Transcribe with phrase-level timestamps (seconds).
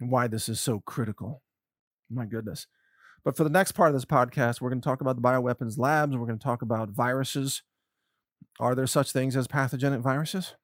[0.00, 1.42] and why this is so critical.
[2.10, 2.66] My goodness.
[3.24, 5.78] But for the next part of this podcast, we're going to talk about the bioweapons
[5.78, 6.16] labs.
[6.16, 7.62] We're going to talk about viruses.
[8.60, 10.54] Are there such things as pathogenic viruses?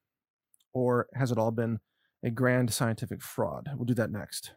[0.73, 1.81] Or has it all been
[2.25, 3.69] a grand scientific fraud?
[3.77, 4.53] We'll do that next.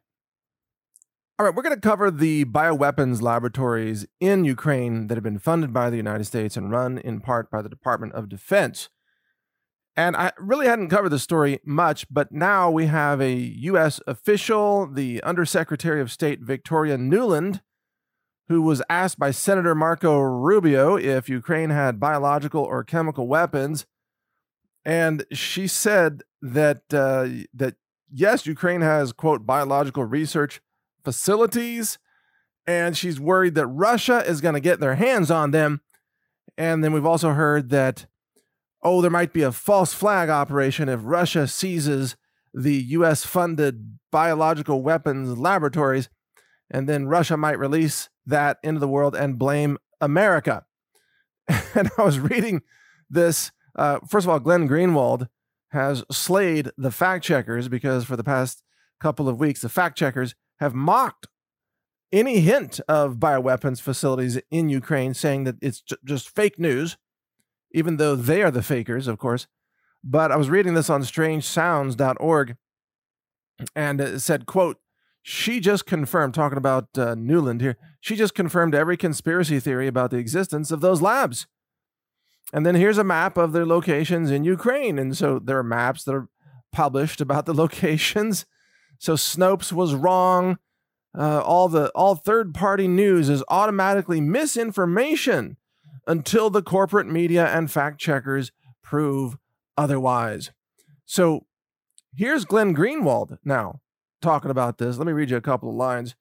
[1.39, 5.71] All right, we're going to cover the bioweapons laboratories in Ukraine that have been funded
[5.71, 8.89] by the United States and run in part by the Department of Defense.
[9.97, 13.99] And I really hadn't covered the story much, but now we have a U.S.
[14.05, 17.61] official, the Undersecretary of State Victoria Nuland,
[18.47, 23.88] who was asked by Senator Marco Rubio if Ukraine had biological or chemical weapons.
[24.85, 27.75] And she said that uh, that
[28.13, 30.61] yes, Ukraine has quote biological research
[31.03, 31.97] facilities,
[32.67, 35.81] and she's worried that Russia is going to get their hands on them.
[36.55, 38.05] And then we've also heard that,
[38.84, 42.16] oh, there might be a false flag operation if Russia seizes
[42.54, 46.09] the US funded biological weapons laboratories,
[46.70, 50.66] and then Russia might release that into the world and blame America.
[51.75, 52.61] And I was reading
[53.09, 53.52] this.
[53.75, 55.28] Uh, first of all, Glenn Greenwald
[55.69, 58.64] has slayed the fact checkers because for the past
[59.00, 61.28] couple of weeks, the fact checkers have mocked
[62.12, 66.97] any hint of bioweapons facilities in Ukraine, saying that it's j- just fake news,
[67.71, 69.47] even though they are the fakers, of course.
[70.03, 72.55] But I was reading this on strangesounds.org
[73.75, 74.77] and it said, quote,
[75.23, 80.11] she just confirmed, talking about uh, Nuland here, she just confirmed every conspiracy theory about
[80.11, 81.47] the existence of those labs.
[82.53, 84.97] And then here's a map of their locations in Ukraine.
[84.97, 86.29] And so there are maps that are
[86.71, 88.45] published about the locations
[88.99, 90.57] so Snopes was wrong.
[91.17, 95.57] Uh, all the all third party news is automatically misinformation
[96.08, 99.38] until the corporate media and fact checkers prove
[99.77, 100.52] otherwise.
[101.05, 101.45] So
[102.16, 103.81] here's Glenn Greenwald now
[104.22, 104.97] talking about this.
[104.97, 106.16] Let me read you a couple of lines.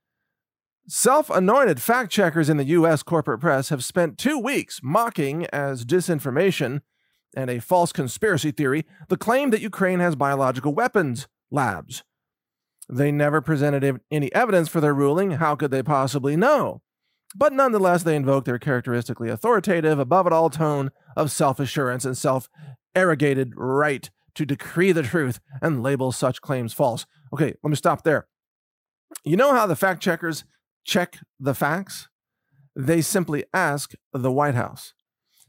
[0.89, 3.03] Self anointed fact checkers in the U.S.
[3.03, 6.83] corporate press have spent two weeks mocking as disinformation
[7.35, 12.05] and a false conspiracy theory the claim that Ukraine has biological weapons labs.
[12.89, 15.33] They never presented any evidence for their ruling.
[15.33, 16.83] How could they possibly know?
[17.35, 22.17] But nonetheless, they invoke their characteristically authoritative, above it all tone of self assurance and
[22.17, 22.48] self
[22.95, 27.07] arrogated right to decree the truth and label such claims false.
[27.33, 28.27] Okay, let me stop there.
[29.25, 30.45] You know how the fact checkers
[30.85, 32.09] check the facts?
[32.75, 34.92] They simply ask the White House.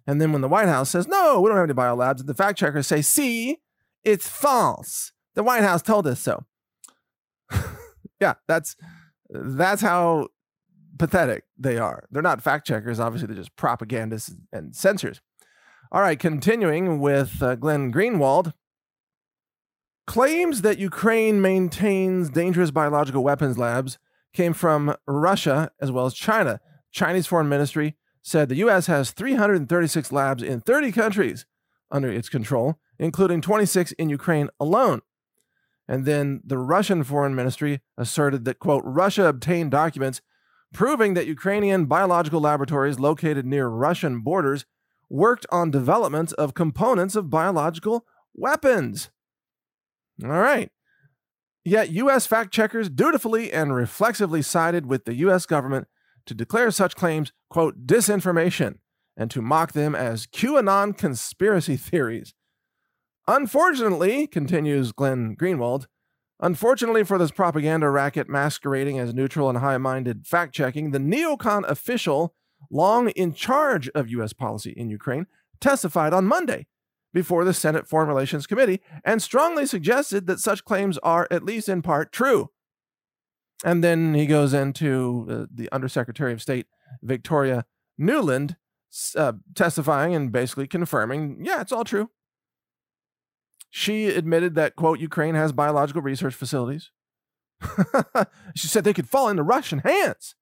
[0.05, 2.57] And then when the White House says, no, we don't have any biolabs, the fact
[2.57, 3.57] checkers say, see,
[4.05, 5.11] it's false.
[5.35, 6.45] The White House told us so
[8.19, 8.75] yeah, that's
[9.29, 10.27] that's how
[10.97, 12.05] pathetic they are.
[12.11, 15.21] They're not fact checkers, obviously, they're just propagandists and censors.
[15.91, 18.53] All right, continuing with uh, Glenn Greenwald.
[20.05, 23.97] Claims that Ukraine maintains dangerous biological weapons labs
[24.33, 26.59] came from Russia as well as China.
[26.91, 28.87] Chinese Foreign Ministry said the U.S.
[28.87, 31.45] has 336 labs in 30 countries
[31.91, 35.01] under its control, including 26 in Ukraine alone.
[35.87, 40.21] And then the Russian foreign ministry asserted that, quote, Russia obtained documents
[40.73, 44.65] proving that Ukrainian biological laboratories located near Russian borders
[45.09, 49.09] worked on development of components of biological weapons.
[50.23, 50.71] All right.
[51.63, 52.25] Yet U.S.
[52.25, 55.45] fact checkers dutifully and reflexively sided with the U.S.
[55.45, 55.87] government
[56.25, 58.75] to declare such claims, quote, disinformation,
[59.17, 62.33] and to mock them as QAnon conspiracy theories.
[63.27, 65.87] Unfortunately, continues Glenn Greenwald,
[66.39, 71.67] unfortunately for this propaganda racket masquerading as neutral and high minded fact checking, the neocon
[71.67, 72.33] official
[72.69, 74.33] long in charge of U.S.
[74.33, 75.27] policy in Ukraine
[75.59, 76.67] testified on Monday
[77.13, 81.69] before the Senate Foreign Relations Committee and strongly suggested that such claims are, at least
[81.69, 82.49] in part, true.
[83.63, 86.67] And then he goes into uh, the Undersecretary of State,
[87.01, 87.65] Victoria
[87.99, 88.55] Nuland,
[89.15, 92.09] uh, testifying and basically confirming, yeah, it's all true.
[93.69, 96.91] She admitted that, quote, Ukraine has biological research facilities.
[98.55, 100.35] she said they could fall into Russian hands.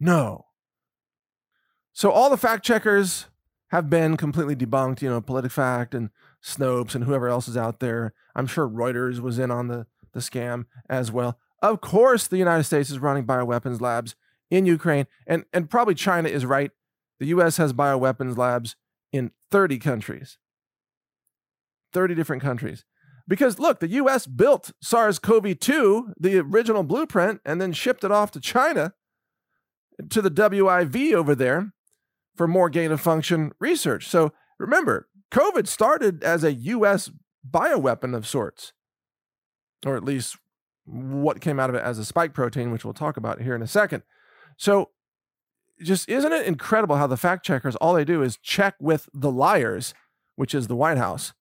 [0.00, 0.46] No.
[1.92, 3.26] So all the fact checkers
[3.68, 6.10] have been completely debunked, you know, PolitiFact and
[6.42, 8.12] Snopes and whoever else is out there.
[8.34, 11.38] I'm sure Reuters was in on the, the scam as well.
[11.62, 14.16] Of course, the United States is running bioweapons labs
[14.50, 16.70] in Ukraine, and, and probably China is right.
[17.18, 18.76] The US has bioweapons labs
[19.12, 20.38] in 30 countries.
[21.94, 22.84] 30 different countries.
[23.26, 28.10] Because look, the US built SARS CoV 2, the original blueprint, and then shipped it
[28.10, 28.92] off to China,
[30.10, 31.72] to the WIV over there
[32.36, 34.08] for more gain of function research.
[34.08, 37.10] So remember, COVID started as a US
[37.48, 38.72] bioweapon of sorts,
[39.86, 40.36] or at least
[40.84, 43.62] what came out of it as a spike protein, which we'll talk about here in
[43.62, 44.02] a second.
[44.56, 44.90] So,
[45.82, 49.30] just isn't it incredible how the fact checkers all they do is check with the
[49.30, 49.92] liars,
[50.36, 51.32] which is the White House.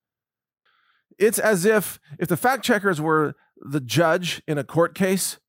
[1.20, 5.40] It's as if if the fact checkers were the judge in a court case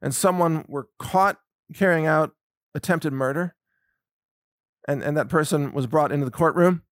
[0.00, 1.38] and someone were caught
[1.74, 2.32] carrying out
[2.74, 3.54] attempted murder
[4.86, 6.82] and, and that person was brought into the courtroom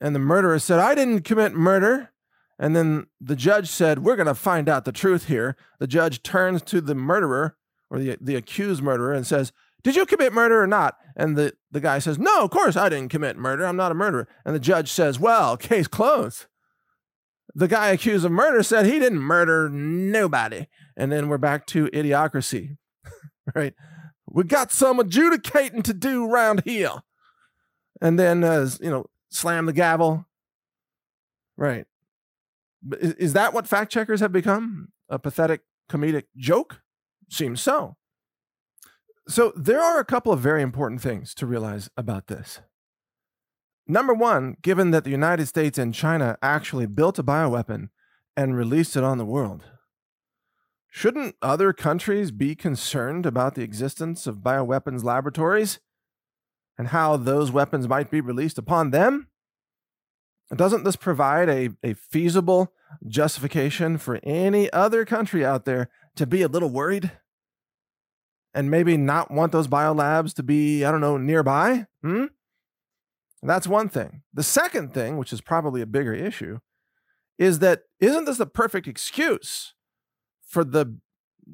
[0.00, 2.12] and the murderer said, I didn't commit murder.
[2.58, 5.56] And then the judge said, We're going to find out the truth here.
[5.78, 7.56] The judge turns to the murderer
[7.90, 9.52] or the, the accused murderer and says,
[9.82, 10.96] Did you commit murder or not?
[11.16, 13.66] And the, the guy says, No, of course I didn't commit murder.
[13.66, 14.28] I'm not a murderer.
[14.44, 16.46] And the judge says, Well, case closed.
[17.54, 20.66] The guy accused of murder said he didn't murder nobody.
[20.96, 22.76] And then we're back to idiocracy,
[23.54, 23.74] right?
[24.26, 27.02] We got some adjudicating to do around here.
[28.00, 30.26] And then, uh, you know, slam the gavel.
[31.56, 31.86] Right.
[32.98, 34.88] Is, is that what fact checkers have become?
[35.08, 36.82] A pathetic comedic joke?
[37.28, 37.96] Seems so.
[39.28, 42.60] So there are a couple of very important things to realize about this.
[43.90, 47.88] Number one, given that the United States and China actually built a bioweapon
[48.36, 49.64] and released it on the world,
[50.88, 55.80] shouldn't other countries be concerned about the existence of bioweapons laboratories
[56.78, 59.26] and how those weapons might be released upon them?
[60.54, 62.72] Doesn't this provide a, a feasible
[63.08, 67.10] justification for any other country out there to be a little worried
[68.54, 71.86] and maybe not want those biolabs to be, I don't know, nearby?
[72.04, 72.26] Hmm?
[73.42, 74.22] That's one thing.
[74.34, 76.58] The second thing, which is probably a bigger issue,
[77.38, 79.74] is that isn't this the perfect excuse
[80.46, 80.98] for the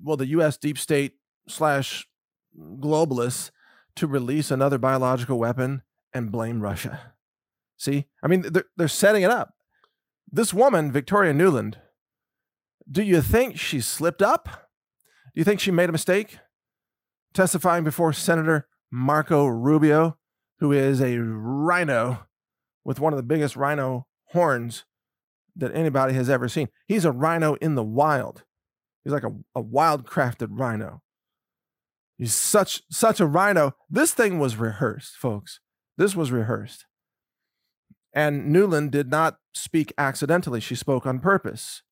[0.03, 1.13] well, the US deep state
[1.49, 2.07] slash
[2.59, 3.51] globalists
[3.95, 7.13] to release another biological weapon and blame Russia?
[7.77, 9.55] See, I mean, they're, they're setting it up.
[10.31, 11.75] This woman, Victoria Nuland,
[12.91, 14.49] do you think she slipped up?
[15.35, 16.39] Do you think she made a mistake?
[17.33, 20.17] Testifying before Senator Marco Rubio,
[20.59, 22.27] who is a rhino
[22.85, 24.85] with one of the biggest rhino horns
[25.55, 26.69] that anybody has ever seen.
[26.87, 28.45] He's a rhino in the wild.
[29.05, 31.03] He's like a, a wild crafted rhino.
[32.19, 33.75] He's such such a rhino.
[33.91, 35.61] This thing was rehearsed, folks.
[35.97, 36.87] This was rehearsed.
[38.13, 40.61] And Nuland did not speak accidentally.
[40.61, 41.83] She spoke on purpose.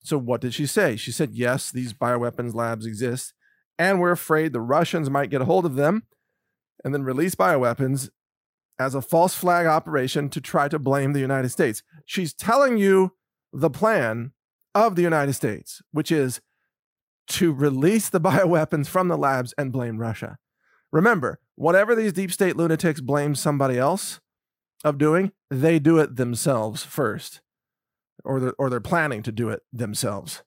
[0.00, 0.94] So what did she say?
[0.94, 3.34] She said, yes, these bioweapons labs exist,
[3.78, 6.04] and we're afraid the Russians might get a hold of them
[6.84, 8.10] and then release bioweapons
[8.78, 11.82] as a false flag operation to try to blame the United States.
[12.06, 13.12] She's telling you
[13.52, 14.32] the plan
[14.74, 16.40] of the United States, which is
[17.28, 20.38] to release the bioweapons from the labs and blame Russia.
[20.92, 24.20] Remember, whatever these deep state lunatics blame somebody else,
[24.84, 27.40] of doing, they do it themselves first,
[28.24, 30.42] or they're, or they're planning to do it themselves.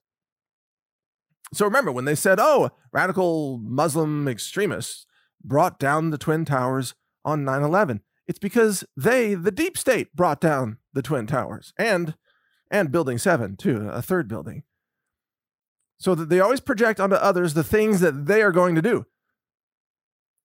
[1.54, 5.06] So remember when they said, oh, radical Muslim extremists
[5.44, 6.94] brought down the Twin Towers
[7.24, 12.14] on 9 11, it's because they, the deep state, brought down the Twin Towers and
[12.70, 14.62] and Building 7, too, a third building.
[15.98, 19.04] So that they always project onto others the things that they are going to do.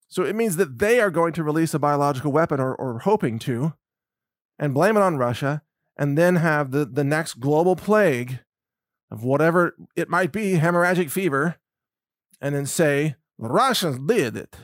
[0.10, 3.40] So it means that they are going to release a biological weapon or, or hoping
[3.40, 3.74] to
[4.60, 5.62] and blame it on Russia
[5.98, 8.40] and then have the, the next global plague
[9.10, 11.56] of whatever it might be, hemorrhagic fever,
[12.42, 14.56] and then say, the Russians did it.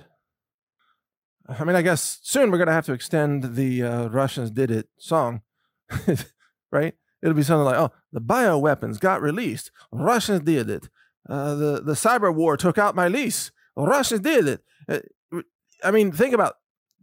[1.59, 4.71] I mean, I guess soon we're going to have to extend the uh, Russians did
[4.71, 5.41] it song,
[6.71, 6.95] right?
[7.21, 9.71] It'll be something like, oh, the bioweapons got released.
[9.91, 10.89] Russians did it.
[11.29, 13.51] Uh, the, the cyber war took out my lease.
[13.75, 14.61] Russians did it.
[14.89, 15.41] Uh,
[15.83, 16.55] I mean, think about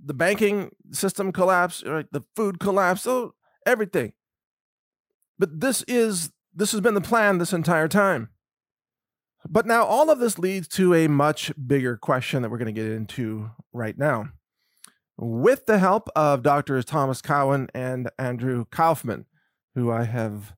[0.02, 2.07] the banking system collapse, right?
[2.11, 3.35] The food collapse, oh,
[3.66, 4.12] everything.
[5.38, 8.30] But this is this has been the plan this entire time.
[9.49, 12.80] But now all of this leads to a much bigger question that we're going to
[12.80, 14.28] get into right now.
[15.23, 19.27] With the help of Doctors Thomas Cowan and Andrew Kaufman,
[19.75, 20.55] who I have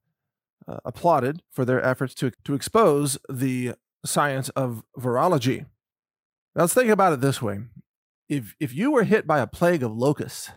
[0.69, 5.67] uh, applauded for their efforts to, to expose the science of virology.
[6.55, 7.59] Now, let's think about it this way
[8.33, 10.51] if if you were hit by a plague of locusts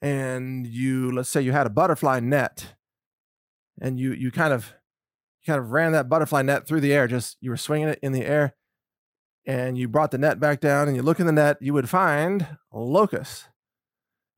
[0.00, 2.74] and you let's say you had a butterfly net
[3.80, 4.74] and you you kind of
[5.40, 7.98] you kind of ran that butterfly net through the air just you were swinging it
[8.02, 8.54] in the air
[9.46, 11.88] and you brought the net back down and you look in the net you would
[11.88, 13.46] find locusts.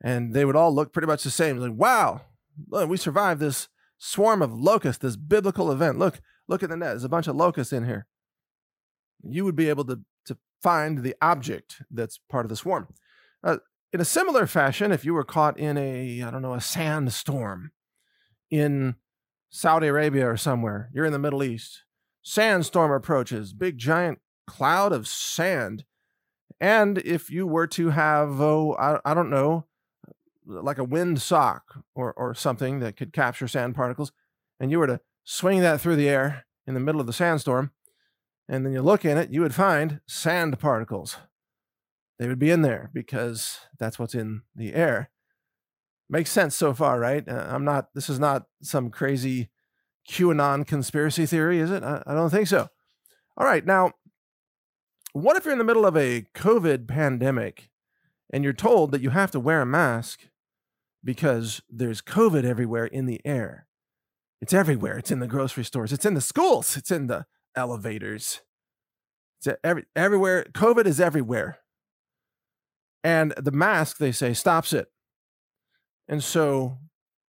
[0.05, 1.59] And they would all look pretty much the same.
[1.59, 2.23] Like wow
[2.69, 3.69] look, we survived this
[3.99, 5.99] swarm of locusts this biblical event.
[5.99, 6.91] Look look at the net.
[6.91, 8.07] There's a bunch of locusts in here.
[9.23, 12.89] You would be able to to find the object that's part of the swarm.
[13.45, 13.59] Uh,
[13.93, 17.73] in a similar fashion, if you were caught in a, I don't know, a sandstorm
[18.51, 18.95] in
[19.51, 21.85] Saudi Arabia or somewhere, you're in the Middle East,
[22.23, 25.85] sandstorm approaches, big giant cloud of sand.
[26.61, 29.67] And if you were to have, oh, I, I don't know,
[30.47, 34.13] like a wind sock or, or something that could capture sand particles,
[34.61, 37.73] and you were to swing that through the air in the middle of the sandstorm,
[38.49, 41.17] and then you look in it, you would find sand particles.
[42.19, 45.11] They would be in there because that's what's in the air.
[46.09, 47.27] Makes sense so far, right?
[47.27, 49.49] Uh, I'm not, this is not some crazy
[50.09, 51.83] QAnon conspiracy theory, is it?
[51.83, 52.69] I, I don't think so.
[53.37, 53.65] All right.
[53.65, 53.93] Now,
[55.13, 57.71] what if you're in the middle of a COVID pandemic
[58.33, 60.29] and you're told that you have to wear a mask
[61.05, 63.67] because there's COVID everywhere in the air?
[64.41, 64.99] It's everywhere.
[64.99, 65.93] It's in the grocery stores.
[65.93, 66.77] It's in the schools.
[66.77, 68.41] It's in the elevators.
[69.39, 70.47] It's every, everywhere.
[70.53, 71.59] COVID is everywhere.
[73.05, 74.89] And the mask, they say, stops it.
[76.09, 76.79] And so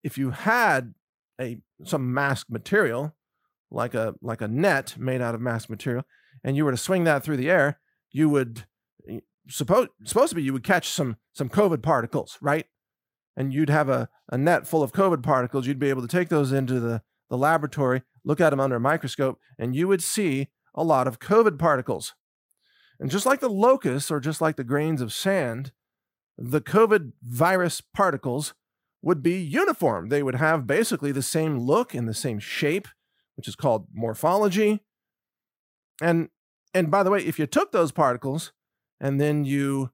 [0.04, 0.94] if you had
[1.40, 3.16] a some mask material,
[3.72, 6.04] like a like a net made out of mask material,
[6.44, 7.80] and you were to swing that through the air,
[8.12, 8.66] you would
[9.50, 12.66] suppose supposed to be you would catch some some COVID particles, right?
[13.36, 15.66] And you'd have a, a net full of COVID particles.
[15.66, 18.80] You'd be able to take those into the, the laboratory, look at them under a
[18.80, 22.14] microscope, and you would see a lot of COVID particles.
[23.00, 25.72] And just like the locusts or just like the grains of sand,
[26.38, 28.54] the COVID virus particles
[29.02, 30.10] would be uniform.
[30.10, 32.88] They would have basically the same look and the same shape,
[33.36, 34.84] which is called morphology.
[36.02, 36.30] And
[36.74, 38.52] and by the way, if you took those particles
[39.00, 39.92] and then you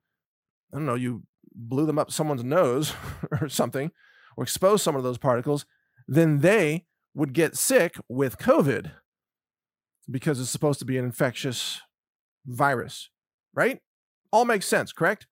[0.74, 2.94] I don't know, you blew them up someone's nose
[3.32, 3.92] or something
[4.38, 5.66] or exposed some of those particles,
[6.08, 8.92] then they would get sick with COVID
[10.10, 11.82] because it's supposed to be an infectious
[12.46, 13.10] virus,
[13.54, 13.80] right?
[14.32, 15.28] All makes sense, correct?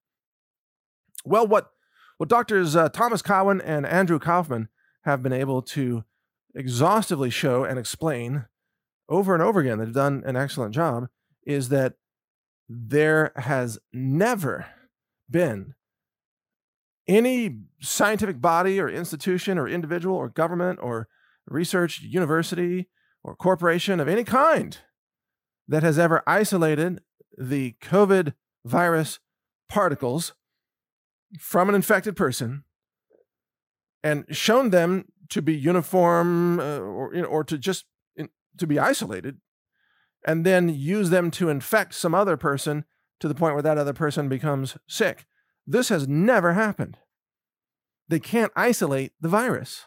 [1.24, 1.70] Well, what
[2.18, 4.68] what doctors uh, Thomas Cowan and Andrew Kaufman
[5.02, 6.04] have been able to
[6.54, 8.46] exhaustively show and explain
[9.08, 11.08] over and over again, they've done an excellent job,
[11.46, 11.94] is that
[12.68, 14.66] there has never
[15.30, 15.74] been
[17.06, 21.08] any scientific body or institution or individual or government or
[21.46, 22.88] research university
[23.24, 24.78] or corporation of any kind
[25.66, 27.00] that has ever isolated
[27.36, 28.34] the COVID
[28.64, 29.18] virus
[29.68, 30.34] particles
[31.38, 32.64] from an infected person
[34.02, 37.84] and shown them to be uniform uh, or you know, or to just
[38.58, 39.38] to be isolated
[40.26, 42.84] and then use them to infect some other person
[43.20, 45.26] to the point where that other person becomes sick.
[45.66, 46.98] This has never happened.
[48.08, 49.84] They can't isolate the virus.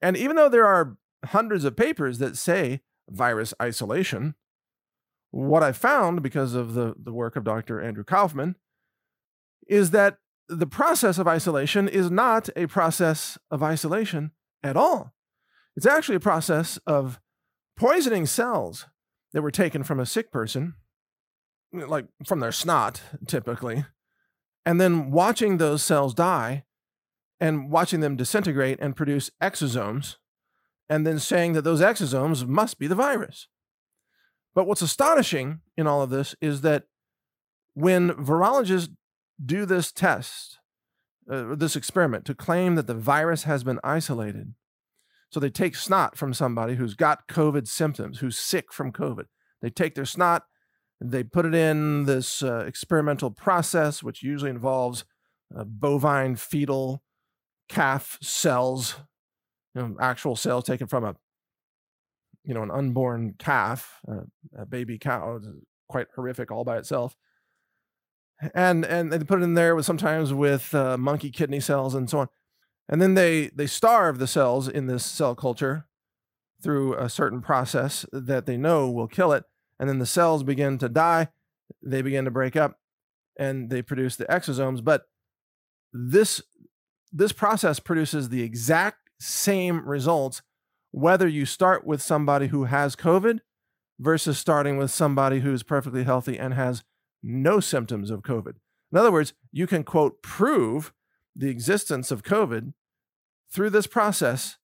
[0.00, 2.80] And even though there are hundreds of papers that say
[3.10, 4.34] virus isolation,
[5.30, 7.80] what I found because of the, the work of Dr.
[7.80, 8.56] Andrew Kaufman
[9.66, 10.18] is that
[10.48, 14.30] the process of isolation is not a process of isolation
[14.62, 15.12] at all.
[15.76, 17.20] It's actually a process of
[17.78, 18.86] poisoning cells
[19.32, 20.74] that were taken from a sick person,
[21.72, 23.84] like from their snot, typically,
[24.66, 26.64] and then watching those cells die
[27.40, 30.16] and watching them disintegrate and produce exosomes,
[30.88, 33.46] and then saying that those exosomes must be the virus.
[34.54, 36.84] But what's astonishing in all of this is that
[37.74, 38.88] when virologists
[39.44, 40.58] do this test,
[41.30, 44.54] uh, this experiment, to claim that the virus has been isolated.
[45.30, 49.24] So they take snot from somebody who's got COVID symptoms, who's sick from COVID.
[49.60, 50.44] They take their snot,
[51.00, 55.04] they put it in this uh, experimental process, which usually involves
[55.56, 57.02] uh, bovine fetal
[57.68, 58.96] calf cells,
[59.74, 61.14] you know, actual cells taken from a,
[62.44, 64.00] you know, an unborn calf,
[64.56, 65.40] a baby cow,
[65.88, 67.16] quite horrific all by itself
[68.54, 72.08] and and they put it in there with sometimes with uh, monkey kidney cells and
[72.08, 72.28] so on
[72.88, 75.86] and then they they starve the cells in this cell culture
[76.62, 79.44] through a certain process that they know will kill it.
[79.78, 81.28] And then the cells begin to die.
[81.82, 82.78] They begin to break up
[83.38, 84.82] and they produce the exosomes.
[84.82, 85.02] But
[85.92, 86.42] this
[87.12, 90.42] this process produces the exact same results
[90.90, 93.40] whether you start with somebody who has covid
[93.98, 96.84] versus starting with somebody who's perfectly healthy and has
[97.22, 98.54] no symptoms of COVID.
[98.92, 100.92] In other words, you can, quote, prove
[101.38, 102.72] the existence of COVID
[103.50, 104.58] through this process,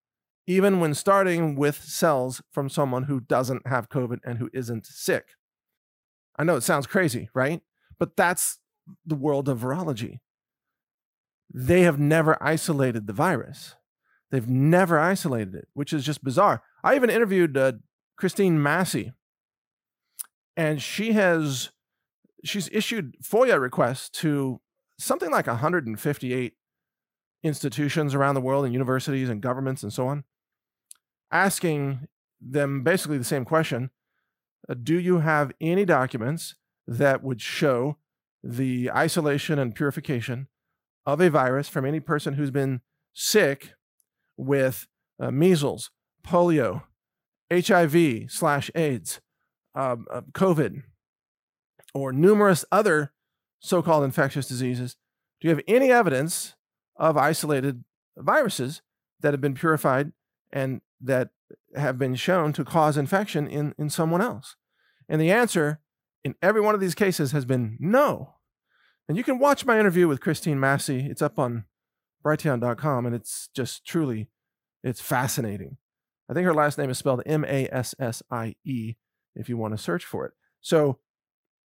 [0.46, 5.28] even when starting with cells from someone who doesn't have COVID and who isn't sick.
[6.36, 7.62] I know it sounds crazy, right?
[7.98, 8.58] But that's
[9.06, 10.18] the world of virology.
[11.52, 13.76] They have never isolated the virus.
[14.32, 16.62] They've never isolated it, which is just bizarre.
[16.82, 17.74] I even interviewed uh,
[18.18, 19.12] Christine Massey,
[20.56, 21.70] and she has
[22.42, 24.60] she's issued FOIA requests to
[24.98, 26.54] something like 158
[27.44, 30.24] institutions around the world and universities and governments and so on,
[31.30, 32.08] asking
[32.40, 33.90] them basically the same question
[34.68, 37.98] uh, Do you have any documents that would show
[38.42, 40.48] the isolation and purification
[41.06, 42.80] of a virus from any person who's been
[43.12, 43.74] sick
[44.36, 44.86] with
[45.20, 45.90] uh, measles,
[46.26, 46.82] polio,
[47.52, 49.20] HIV slash AIDS,
[49.74, 50.82] um, uh, COVID,
[51.94, 53.12] or numerous other
[53.60, 54.96] so called infectious diseases?
[55.40, 56.54] Do you have any evidence
[56.96, 57.84] of isolated
[58.16, 58.82] viruses
[59.20, 60.12] that have been purified
[60.52, 61.30] and that
[61.76, 64.56] have been shown to cause infection in, in someone else?
[65.08, 65.80] And the answer
[66.24, 68.34] in every one of these cases has been no.
[69.08, 71.06] And you can watch my interview with Christine Massey.
[71.10, 71.64] It's up on
[72.24, 74.28] brighteon.com and it's just truly
[74.82, 75.76] it's fascinating.
[76.28, 78.94] I think her last name is spelled M A S S I E
[79.34, 80.32] if you want to search for it.
[80.60, 80.98] So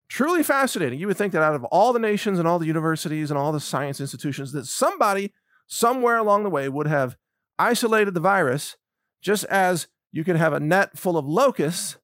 [0.10, 1.00] truly fascinating.
[1.00, 3.52] You would think that out of all the nations and all the universities and all
[3.52, 5.34] the science institutions that somebody
[5.68, 7.18] somewhere along the way would have
[7.58, 8.78] isolated the virus
[9.22, 11.98] just as you could have a net full of locusts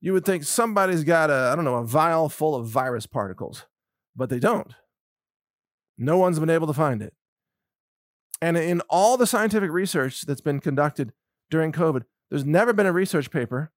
[0.00, 3.66] you would think somebody's got a, I don't know, a vial full of virus particles,
[4.14, 4.74] but they don't.
[5.98, 7.14] No one's been able to find it.
[8.40, 11.12] And in all the scientific research that's been conducted
[11.50, 13.72] during COVID, there's never been a research paper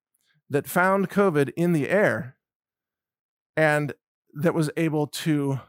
[0.50, 2.36] that found COVID in the air
[3.56, 3.92] and
[4.34, 5.60] that was able to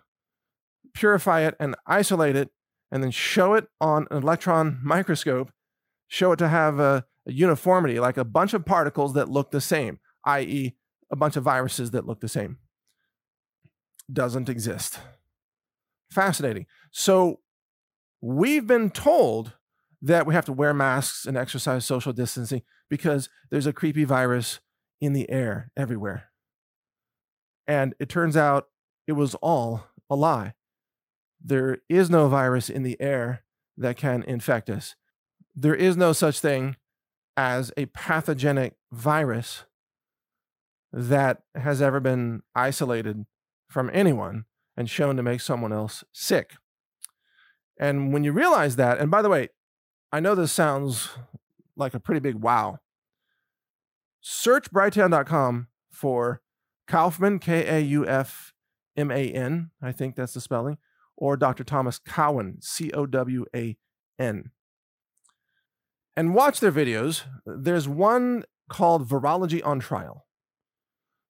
[0.94, 2.50] purify it and isolate it
[2.92, 5.52] and then show it on an electron microscope,
[6.08, 9.62] show it to have a, a uniformity, like a bunch of particles that look the
[9.62, 10.76] same i.e.,
[11.12, 12.58] a bunch of viruses that look the same.
[14.12, 15.00] Doesn't exist.
[16.12, 16.66] Fascinating.
[16.92, 17.40] So
[18.22, 19.54] we've been told
[20.02, 24.60] that we have to wear masks and exercise social distancing because there's a creepy virus
[25.00, 26.31] in the air everywhere.
[27.72, 28.68] And it turns out
[29.08, 30.56] it was all a lie.
[31.42, 33.44] There is no virus in the air
[33.78, 34.98] that can infect us.
[35.56, 36.76] There is no such thing
[37.38, 39.64] as a pathogenic virus
[40.92, 43.26] that has ever been isolated
[43.70, 44.44] from anyone
[44.76, 46.56] and shown to make someone else sick.
[47.80, 49.48] And when you realize that, and by the way,
[50.12, 51.08] I know this sounds
[51.78, 52.80] like a pretty big wow.
[54.20, 56.42] Search brighteon.com for
[56.88, 58.54] Kaufman, K A U F
[58.98, 60.78] M A N, I think that's the spelling,
[61.16, 61.64] or Dr.
[61.64, 63.78] Thomas Cowan, C O W A
[64.20, 64.52] N.
[66.16, 67.24] And watch their videos.
[67.46, 70.26] There's one called Virology on Trial.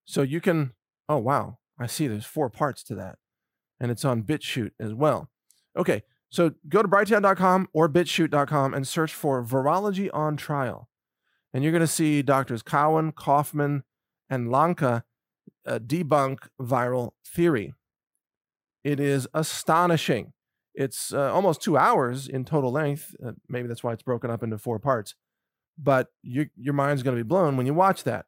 [0.05, 0.73] So you can,
[1.07, 3.17] oh, wow, I see there's four parts to that.
[3.79, 5.29] And it's on BitChute as well.
[5.77, 10.89] Okay, so go to brighteon.com or bitchute.com and search for Virology on Trial.
[11.53, 13.83] And you're going to see doctors Cowan, Kaufman,
[14.29, 15.03] and Lanka
[15.65, 17.73] uh, debunk viral theory.
[18.83, 20.33] It is astonishing.
[20.73, 23.15] It's uh, almost two hours in total length.
[23.23, 25.15] Uh, maybe that's why it's broken up into four parts.
[25.77, 28.25] But you, your mind's going to be blown when you watch that.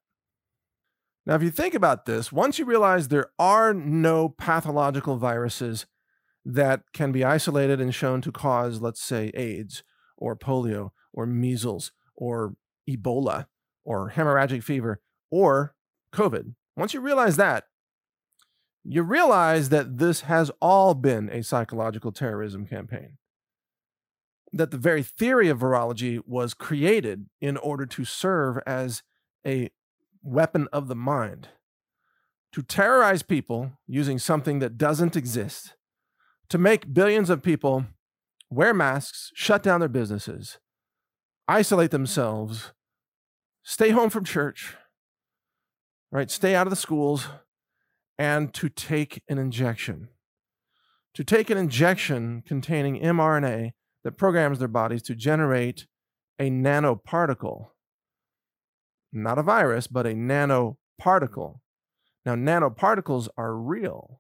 [1.25, 5.85] Now, if you think about this, once you realize there are no pathological viruses
[6.43, 9.83] that can be isolated and shown to cause, let's say, AIDS
[10.17, 12.55] or polio or measles or
[12.89, 13.45] Ebola
[13.85, 14.99] or hemorrhagic fever
[15.31, 15.75] or
[16.13, 17.65] COVID, once you realize that,
[18.83, 23.17] you realize that this has all been a psychological terrorism campaign.
[24.51, 29.01] That the very theory of virology was created in order to serve as
[29.45, 29.71] a
[30.21, 31.49] weapon of the mind
[32.53, 35.73] to terrorize people using something that doesn't exist,
[36.49, 37.85] to make billions of people
[38.49, 40.59] wear masks, shut down their businesses,
[41.47, 41.97] isolate mm-hmm.
[41.97, 42.71] themselves,
[43.63, 44.75] stay home from church,
[46.13, 46.31] right?
[46.31, 47.27] Stay out of the schools,
[48.17, 50.07] and to take an injection.
[51.15, 53.71] To take an injection containing mRNA
[54.05, 55.87] that programs their bodies to generate
[56.39, 57.67] a nanoparticle
[59.13, 61.59] not a virus, but a nanoparticle.
[62.25, 64.19] Now, nanoparticles are real.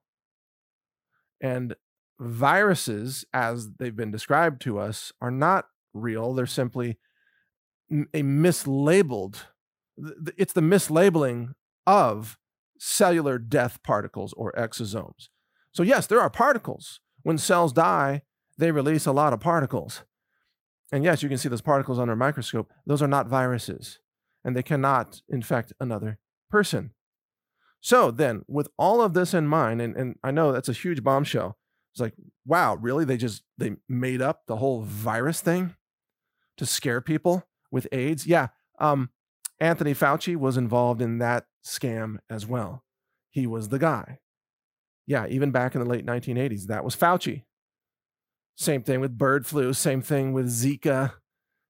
[1.41, 1.75] And
[2.19, 6.33] viruses, as they've been described to us, are not real.
[6.33, 6.99] They're simply
[7.91, 9.37] a mislabeled,
[10.37, 11.53] it's the mislabeling
[11.85, 12.37] of
[12.79, 15.29] cellular death particles or exosomes.
[15.71, 16.99] So, yes, there are particles.
[17.23, 18.21] When cells die,
[18.57, 20.03] they release a lot of particles.
[20.91, 22.71] And yes, you can see those particles under a microscope.
[22.85, 23.99] Those are not viruses
[24.43, 26.19] and they cannot infect another
[26.49, 26.91] person.
[27.81, 31.03] So then, with all of this in mind, and, and I know that's a huge
[31.03, 31.57] bombshell.
[31.93, 32.13] It's like,
[32.45, 33.05] wow, really?
[33.05, 35.75] They just they made up the whole virus thing
[36.57, 38.25] to scare people with AIDS?
[38.25, 38.47] Yeah.
[38.79, 39.09] Um,
[39.59, 42.83] Anthony Fauci was involved in that scam as well.
[43.29, 44.19] He was the guy.
[45.05, 47.43] Yeah, even back in the late 1980s, that was Fauci.
[48.55, 51.13] Same thing with bird flu, same thing with Zika.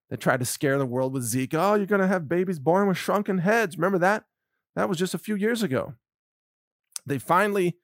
[0.09, 1.55] They tried to scare the world with Zika.
[1.55, 3.77] Oh, you're going to have babies born with shrunken heads.
[3.77, 4.25] Remember that?
[4.75, 5.95] That was just a few years ago.
[7.05, 7.77] They finally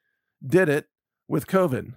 [0.46, 0.88] did it
[1.28, 1.96] with COVID.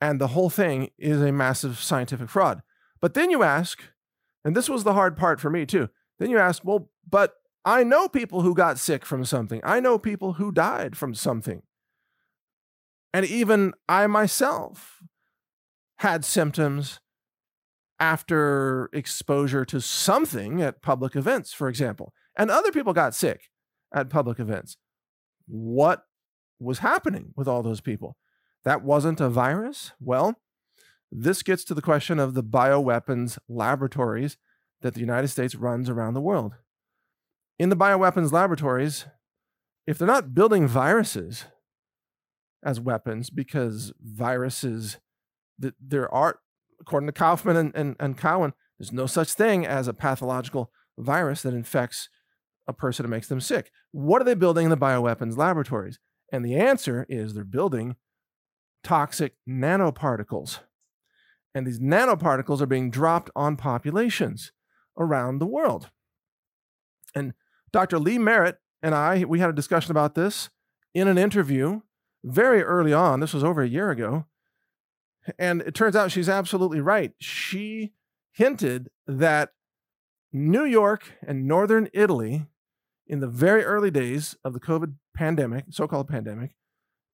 [0.00, 2.62] And the whole thing is a massive scientific fraud.
[3.00, 3.82] But then you ask,
[4.44, 5.88] and this was the hard part for me too.
[6.18, 9.60] Then you ask, well, but I know people who got sick from something.
[9.64, 11.62] I know people who died from something.
[13.12, 15.02] And even I myself
[15.98, 17.00] had symptoms
[17.98, 22.12] after exposure to something at public events, for example.
[22.36, 23.48] And other people got sick
[23.94, 24.76] at public events.
[25.46, 26.04] What
[26.60, 28.16] was happening with all those people?
[28.64, 29.92] That wasn't a virus?
[30.00, 30.36] Well,
[31.10, 34.36] this gets to the question of the bioweapons laboratories
[34.86, 36.54] that the United States runs around the world.
[37.58, 39.06] In the bioweapons laboratories,
[39.84, 41.46] if they're not building viruses
[42.64, 44.98] as weapons, because viruses,
[45.58, 46.38] there are,
[46.80, 51.42] according to Kaufman and, and, and Cowan, there's no such thing as a pathological virus
[51.42, 52.08] that infects
[52.68, 53.72] a person and makes them sick.
[53.90, 55.98] What are they building in the bioweapons laboratories?
[56.32, 57.96] And the answer is they're building
[58.84, 60.60] toxic nanoparticles.
[61.56, 64.52] And these nanoparticles are being dropped on populations
[64.98, 65.90] around the world.
[67.14, 67.34] And
[67.72, 67.98] Dr.
[67.98, 70.50] Lee Merritt and I, we had a discussion about this
[70.94, 71.80] in an interview
[72.24, 73.20] very early on.
[73.20, 74.26] This was over a year ago.
[75.38, 77.12] And it turns out she's absolutely right.
[77.18, 77.92] She
[78.32, 79.50] hinted that
[80.32, 82.46] New York and northern Italy,
[83.06, 86.54] in the very early days of the COVID pandemic, so called pandemic,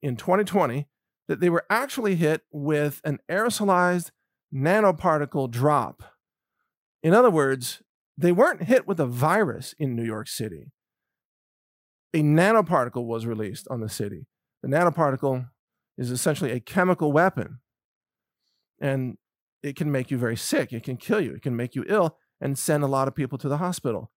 [0.02, 0.86] in 2020,
[1.28, 4.10] that they were actually hit with an aerosolized
[4.52, 6.02] nanoparticle drop.
[7.02, 7.82] In other words,
[8.16, 10.72] they weren't hit with a virus in New York City.
[12.14, 14.26] A nanoparticle was released on the city.
[14.62, 15.48] The nanoparticle
[15.98, 17.58] is essentially a chemical weapon,
[18.80, 19.16] and
[19.62, 20.72] it can make you very sick.
[20.72, 21.34] It can kill you.
[21.34, 24.10] It can make you ill and send a lot of people to the hospital.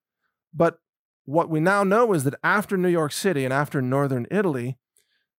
[0.53, 0.79] But
[1.25, 4.77] what we now know is that after New York City and after northern Italy,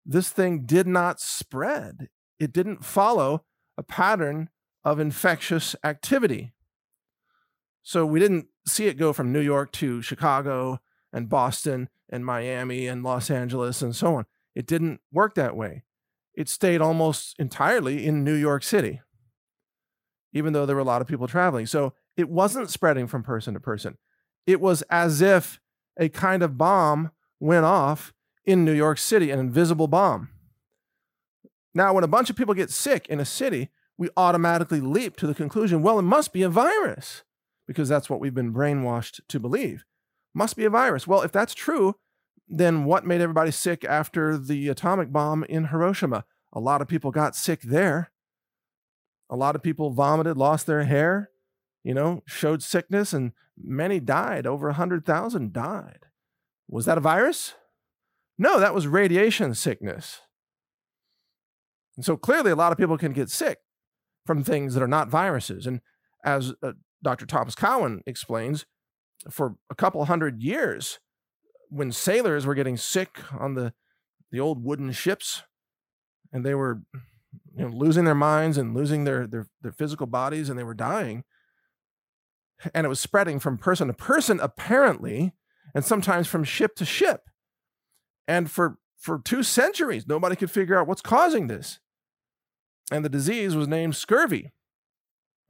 [0.04, 2.08] this thing did not spread.
[2.38, 3.44] It didn't follow
[3.76, 4.48] a pattern
[4.84, 6.52] of infectious activity.
[7.86, 10.80] So we didn't see it go from New York to Chicago
[11.12, 14.26] and Boston and Miami and Los Angeles and so on.
[14.56, 15.84] It didn't work that way.
[16.34, 19.02] It stayed almost entirely in New York City,
[20.32, 21.64] even though there were a lot of people traveling.
[21.66, 23.98] So it wasn't spreading from person to person.
[24.48, 25.60] It was as if
[25.96, 28.12] a kind of bomb went off
[28.44, 30.30] in New York City, an invisible bomb.
[31.72, 35.26] Now, when a bunch of people get sick in a city, we automatically leap to
[35.28, 37.22] the conclusion well, it must be a virus,
[37.66, 39.84] because that's what we've been brainwashed to believe.
[40.34, 41.06] Must be a virus.
[41.06, 41.96] Well, if that's true,
[42.48, 46.24] then what made everybody sick after the atomic bomb in Hiroshima?
[46.52, 48.10] A lot of people got sick there.
[49.28, 51.30] A lot of people vomited, lost their hair,
[51.82, 54.46] you know, showed sickness, and many died.
[54.46, 56.00] Over 100,000 died.
[56.68, 57.54] Was that a virus?
[58.38, 60.20] No, that was radiation sickness.
[61.96, 63.58] And so clearly, a lot of people can get sick
[64.26, 65.66] from things that are not viruses.
[65.66, 65.80] And
[66.24, 66.72] as uh,
[67.06, 67.24] Dr.
[67.24, 68.66] Thomas Cowan explains,
[69.30, 70.98] for a couple hundred years,
[71.68, 73.72] when sailors were getting sick on the,
[74.32, 75.44] the old wooden ships
[76.32, 76.80] and they were
[77.56, 80.74] you know, losing their minds and losing their, their, their physical bodies and they were
[80.74, 81.22] dying,
[82.74, 85.32] and it was spreading from person to person, apparently,
[85.76, 87.30] and sometimes from ship to ship.
[88.26, 91.78] And for, for two centuries, nobody could figure out what's causing this.
[92.90, 94.50] And the disease was named scurvy.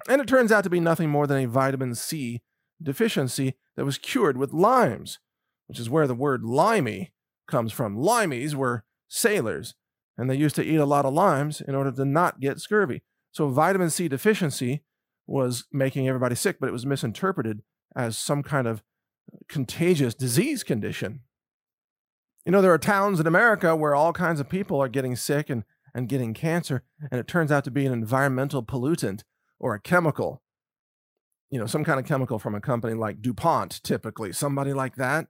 [0.09, 2.42] And it turns out to be nothing more than a vitamin C
[2.82, 5.18] deficiency that was cured with limes,
[5.66, 7.12] which is where the word limey
[7.48, 7.96] comes from.
[7.96, 9.74] Limeys were sailors,
[10.16, 13.02] and they used to eat a lot of limes in order to not get scurvy.
[13.32, 14.82] So, vitamin C deficiency
[15.26, 17.62] was making everybody sick, but it was misinterpreted
[17.94, 18.82] as some kind of
[19.48, 21.20] contagious disease condition.
[22.44, 25.50] You know, there are towns in America where all kinds of people are getting sick
[25.50, 29.22] and, and getting cancer, and it turns out to be an environmental pollutant
[29.59, 30.42] or a chemical.
[31.51, 34.33] You know, some kind of chemical from a company like DuPont, typically.
[34.33, 35.29] Somebody like that.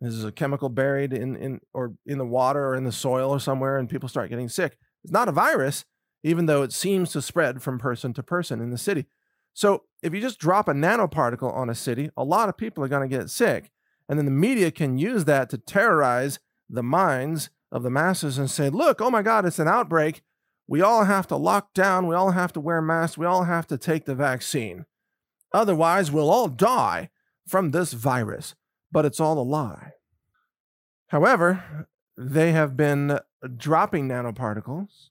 [0.00, 3.30] This is a chemical buried in, in or in the water or in the soil
[3.30, 4.78] or somewhere, and people start getting sick.
[5.02, 5.84] It's not a virus,
[6.22, 9.06] even though it seems to spread from person to person in the city.
[9.54, 12.88] So if you just drop a nanoparticle on a city, a lot of people are
[12.88, 13.70] going to get sick.
[14.08, 16.38] And then the media can use that to terrorize
[16.70, 20.22] the minds of the masses and say, look, oh my God, it's an outbreak.
[20.68, 22.06] We all have to lock down.
[22.06, 23.16] We all have to wear masks.
[23.16, 24.84] We all have to take the vaccine.
[25.52, 27.08] Otherwise, we'll all die
[27.46, 28.54] from this virus.
[28.92, 29.92] But it's all a lie.
[31.08, 33.18] However, they have been
[33.56, 35.08] dropping nanoparticles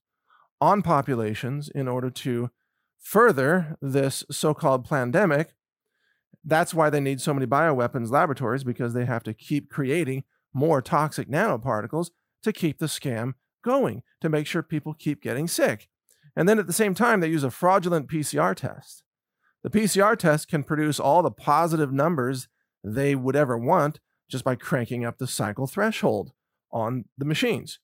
[0.62, 2.52] on populations in order to
[3.00, 5.54] further this so called pandemic.
[6.43, 10.82] That's why they need so many bioweapons laboratories because they have to keep creating more
[10.82, 12.12] toxic nanoparticles
[12.43, 15.88] to keep the scam going, to make sure people keep getting sick.
[16.36, 19.04] And then at the same time, they use a fraudulent PCR test.
[19.63, 22.48] The PCR test can produce all the positive numbers
[22.84, 26.32] they would ever want just by cranking up the cycle threshold
[26.72, 27.80] on the machines.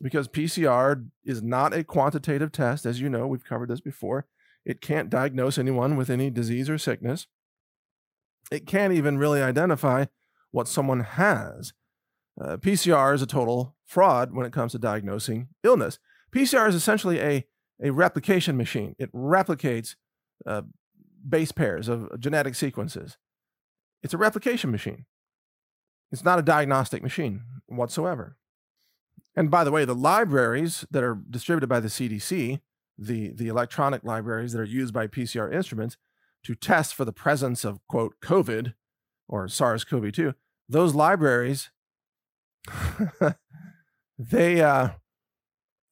[0.00, 4.26] Because PCR is not a quantitative test, as you know, we've covered this before.
[4.64, 7.26] It can't diagnose anyone with any disease or sickness.
[8.50, 10.06] It can't even really identify
[10.50, 11.72] what someone has.
[12.40, 15.98] Uh, PCR is a total fraud when it comes to diagnosing illness.
[16.32, 17.44] PCR is essentially a,
[17.82, 19.96] a replication machine, it replicates
[20.46, 20.62] uh,
[21.28, 23.18] base pairs of genetic sequences.
[24.02, 25.06] It's a replication machine.
[26.12, 28.36] It's not a diagnostic machine whatsoever.
[29.36, 32.60] And by the way, the libraries that are distributed by the CDC,
[32.96, 35.96] the, the electronic libraries that are used by PCR instruments
[36.44, 38.74] to test for the presence of, quote, COVID
[39.28, 40.34] or SARS CoV 2,
[40.68, 41.70] those libraries,
[44.18, 44.90] they, uh,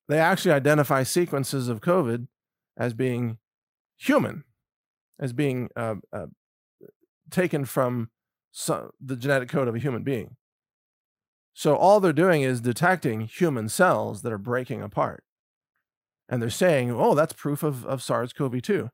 [0.09, 2.29] they actually identify sequences of COVID
[2.77, 3.39] as being
[3.97, 4.45] human,
[5.19, 6.27] as being uh, uh,
[7.31, 8.11] taken from
[9.01, 10.37] the genetic code of a human being.
[11.53, 15.25] So all they're doing is detecting human cells that are breaking apart.
[16.29, 18.91] And they're saying, oh, that's proof of, of SARS CoV 2.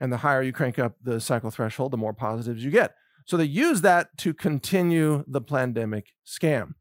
[0.00, 2.94] And the higher you crank up the cycle threshold, the more positives you get.
[3.26, 6.74] So they use that to continue the pandemic scam.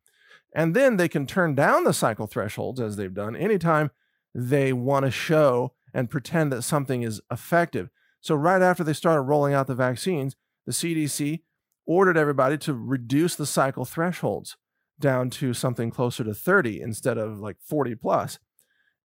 [0.56, 3.92] And then they can turn down the cycle thresholds, as they've done, anytime
[4.36, 7.90] they want to show and pretend that something is effective.
[8.22, 10.36] So, right after they started rolling out the vaccines,
[10.66, 11.42] the CDC
[11.86, 14.56] ordered everybody to reduce the cycle thresholds
[15.00, 18.40] down to something closer to 30 instead of like 40 plus.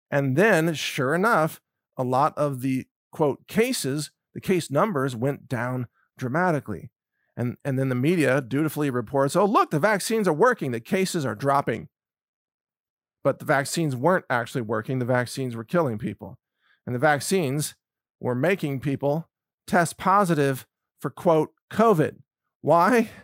[0.09, 1.59] And then, sure enough,
[1.97, 6.89] a lot of the quote cases, the case numbers went down dramatically.
[7.39, 11.25] And, and then the media dutifully reports, oh, look, the vaccines are working, the cases
[11.25, 11.87] are dropping.
[13.23, 16.37] But the vaccines weren't actually working, the vaccines were killing people.
[16.85, 17.75] And the vaccines
[18.19, 19.29] were making people
[19.65, 20.67] test positive
[20.99, 22.17] for, quote, COVID.
[22.61, 23.09] Why?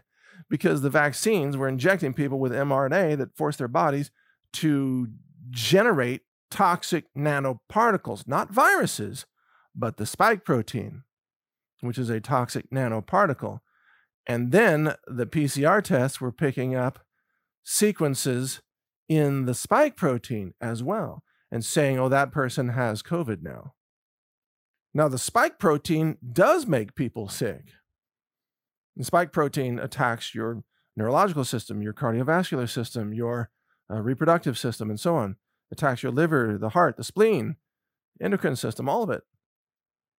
[0.48, 4.12] Because the vaccines were injecting people with mRNA that forced their bodies
[4.54, 5.08] to
[5.50, 9.26] generate toxic nanoparticles, not viruses,
[9.76, 11.02] but the spike protein,
[11.82, 13.62] which is a toxic nanoparticle.
[14.28, 17.00] And then the PCR tests were picking up
[17.64, 18.62] sequences
[19.08, 23.74] in the spike protein as well and saying, oh, that person has COVID now.
[24.94, 27.66] Now, the spike protein does make people sick.
[28.96, 30.64] The spike protein attacks your
[30.96, 33.50] neurological system, your cardiovascular system, your
[33.92, 35.36] uh, reproductive system, and so on.
[35.72, 37.58] Attacks your liver, the heart, the spleen,
[38.22, 39.24] endocrine system, all of it.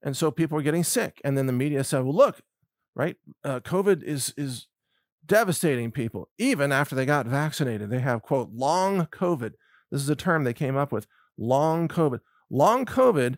[0.03, 1.21] And so people are getting sick.
[1.25, 2.43] And then the media said, well, look,
[2.97, 3.17] right?
[3.45, 4.67] Uh, COVID is, is
[5.25, 7.91] devastating people, even after they got vaccinated.
[7.91, 9.53] They have, quote, long COVID.
[9.93, 11.07] This is a term they came up with
[11.39, 12.19] long COVID.
[12.51, 13.37] Long COVID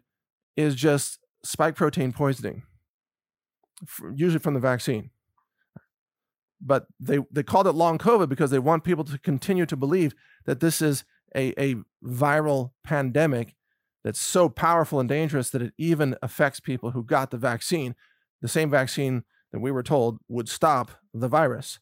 [0.57, 2.63] is just spike protein poisoning,
[4.15, 5.11] usually from the vaccine
[6.61, 10.15] but they they called it long COVID because they want people to continue to believe
[10.47, 13.55] that this is a, a viral pandemic
[14.05, 17.95] that's so powerful and dangerous that it even affects people who got the vaccine,
[18.41, 21.79] the same vaccine that we were told would stop the virus.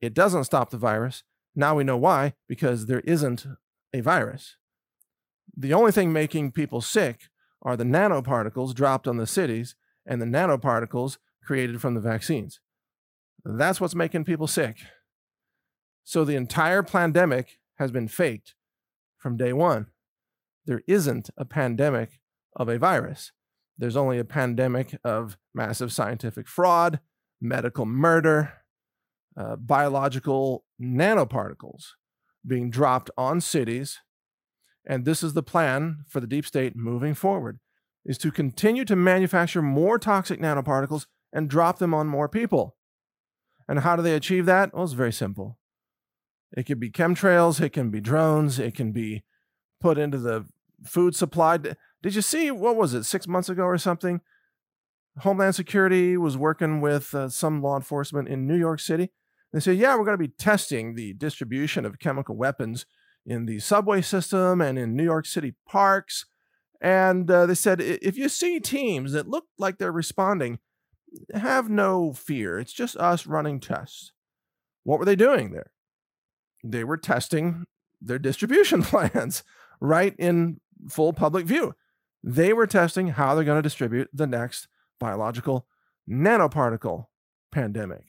[0.00, 1.22] It doesn't stop the virus.
[1.54, 3.46] Now we know why, because there isn't
[3.92, 4.56] a virus.
[5.56, 7.28] The only thing making people sick
[7.62, 12.60] are the nanoparticles dropped on the cities and the nanoparticles created from the vaccines.
[13.44, 14.78] That's what's making people sick.
[16.02, 18.54] So the entire pandemic has been faked
[19.16, 19.86] from day one.
[20.66, 22.20] There isn't a pandemic
[22.56, 23.32] of a virus.
[23.76, 27.00] There's only a pandemic of massive scientific fraud,
[27.40, 28.52] medical murder,
[29.36, 31.92] uh, biological nanoparticles
[32.46, 34.00] being dropped on cities.
[34.86, 37.58] And this is the plan for the deep state moving forward
[38.04, 42.76] is to continue to manufacture more toxic nanoparticles and drop them on more people.
[43.66, 44.74] And how do they achieve that?
[44.74, 45.58] Well, it's very simple.
[46.56, 49.24] It could be chemtrails, it can be drones, it can be
[49.80, 50.44] put into the
[50.84, 51.58] food supply.
[52.04, 54.20] Did you see what was it, six months ago or something?
[55.20, 59.10] Homeland Security was working with uh, some law enforcement in New York City.
[59.54, 62.84] They said, Yeah, we're going to be testing the distribution of chemical weapons
[63.24, 66.26] in the subway system and in New York City parks.
[66.78, 70.58] And uh, they said, If you see teams that look like they're responding,
[71.32, 72.58] have no fear.
[72.58, 74.12] It's just us running tests.
[74.82, 75.70] What were they doing there?
[76.62, 77.64] They were testing
[77.98, 79.42] their distribution plans
[79.80, 81.74] right in full public view.
[82.26, 84.66] They were testing how they're going to distribute the next
[84.98, 85.66] biological
[86.08, 87.04] nanoparticle
[87.52, 88.04] pandemic.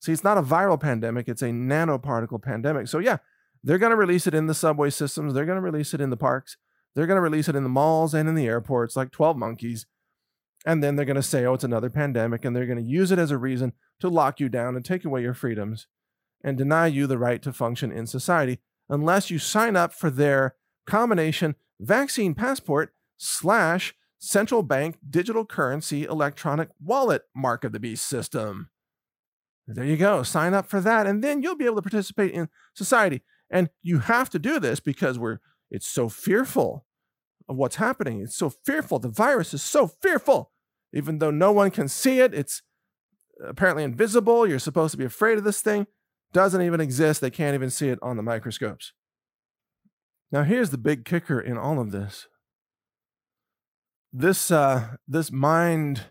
[0.00, 2.88] See, it's not a viral pandemic, it's a nanoparticle pandemic.
[2.88, 3.18] So, yeah,
[3.62, 6.08] they're going to release it in the subway systems, they're going to release it in
[6.08, 6.56] the parks,
[6.94, 9.84] they're going to release it in the malls and in the airports like 12 monkeys.
[10.64, 12.44] And then they're going to say, oh, it's another pandemic.
[12.44, 15.04] And they're going to use it as a reason to lock you down and take
[15.04, 15.86] away your freedoms
[16.42, 20.54] and deny you the right to function in society unless you sign up for their
[20.86, 28.70] combination vaccine passport slash central bank digital currency electronic wallet mark of the beast system.
[29.66, 30.22] There you go.
[30.22, 33.22] Sign up for that, and then you'll be able to participate in society.
[33.50, 35.38] And you have to do this because we're
[35.70, 36.86] it's so fearful
[37.48, 38.22] of what's happening.
[38.22, 38.98] It's so fearful.
[38.98, 40.52] The virus is so fearful.
[40.94, 42.62] Even though no one can see it, it's
[43.46, 44.46] apparently invisible.
[44.46, 45.86] You're supposed to be afraid of this thing.
[46.32, 47.20] Doesn't even exist.
[47.20, 48.92] They can't even see it on the microscopes.
[50.30, 52.26] Now, here's the big kicker in all of this.
[54.12, 56.06] This uh, this mind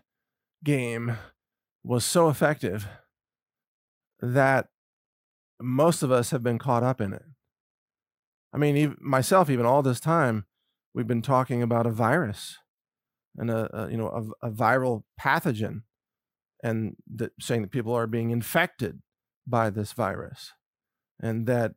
[0.64, 1.16] game
[1.82, 2.86] was so effective
[4.20, 4.68] that
[5.60, 7.24] most of us have been caught up in it.
[8.52, 10.46] I mean, even myself, even all this time,
[10.94, 12.56] we've been talking about a virus
[13.36, 14.08] and a, a you know
[14.42, 15.82] a, a, viral pathogen,
[16.62, 19.00] and that saying that people are being infected
[19.46, 20.52] by this virus,
[21.20, 21.72] and that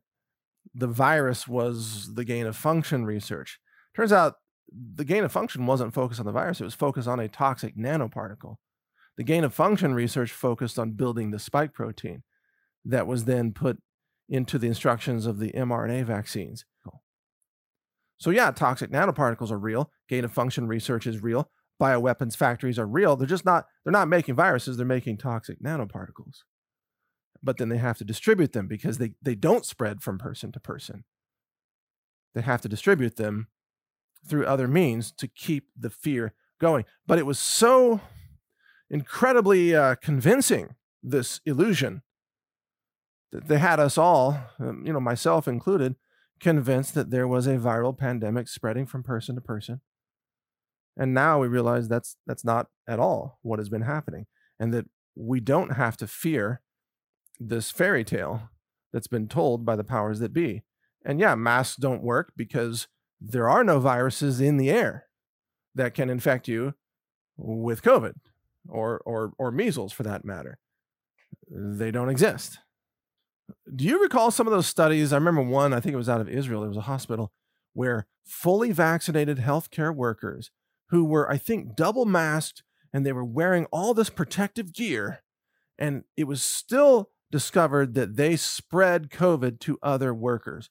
[0.74, 3.58] the virus was the gain of function research.
[3.94, 4.36] Turns out
[4.94, 7.76] the gain of function wasn't focused on the virus; it was focused on a toxic
[7.76, 8.56] nanoparticle.
[9.16, 12.22] The gain of function research focused on building the spike protein
[12.84, 13.78] that was then put
[14.28, 16.64] into the instructions of the mRNA vaccines.
[18.22, 19.90] So, yeah, toxic nanoparticles are real.
[20.08, 21.50] Gain of function research is real.
[21.80, 23.16] Bioweapons factories are real.
[23.16, 26.42] They're just not, they're not making viruses, they're making toxic nanoparticles.
[27.42, 30.60] But then they have to distribute them because they, they don't spread from person to
[30.60, 31.02] person.
[32.36, 33.48] They have to distribute them
[34.26, 36.84] through other means to keep the fear going.
[37.06, 38.00] But it was so
[38.90, 42.02] incredibly uh, convincing, this illusion,
[43.32, 45.96] that they had us all, um, you know, myself included,
[46.38, 49.80] convinced that there was a viral pandemic spreading from person to person.
[50.96, 54.26] And now we realize that's that's not at all what has been happening,
[54.60, 56.60] and that we don't have to fear
[57.40, 58.50] this fairy tale
[58.92, 60.62] that's been told by the powers that be.
[61.04, 62.88] And yeah, masks don't work because
[63.24, 65.06] there are no viruses in the air
[65.74, 66.74] that can infect you
[67.36, 68.14] with COVID
[68.68, 70.58] or or or measles for that matter.
[71.48, 72.58] They don't exist.
[73.74, 75.12] Do you recall some of those studies?
[75.12, 76.60] I remember one, I think it was out of Israel.
[76.60, 77.32] There was a hospital
[77.74, 80.50] where fully vaccinated healthcare workers
[80.90, 85.22] who were, I think, double masked and they were wearing all this protective gear.
[85.78, 90.68] And it was still discovered that they spread COVID to other workers.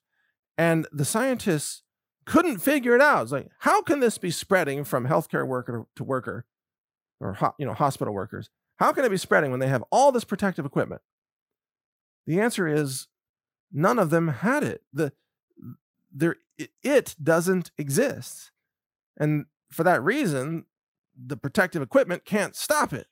[0.56, 1.81] And the scientists
[2.24, 3.22] couldn't figure it out.
[3.22, 6.44] It's like, how can this be spreading from healthcare worker to worker
[7.20, 8.50] or you know hospital workers?
[8.76, 11.02] How can it be spreading when they have all this protective equipment?
[12.26, 13.08] The answer is
[13.72, 14.82] none of them had it.
[14.92, 15.12] The
[16.12, 16.36] there
[16.82, 18.50] it doesn't exist.
[19.16, 20.66] And for that reason,
[21.16, 23.06] the protective equipment can't stop it.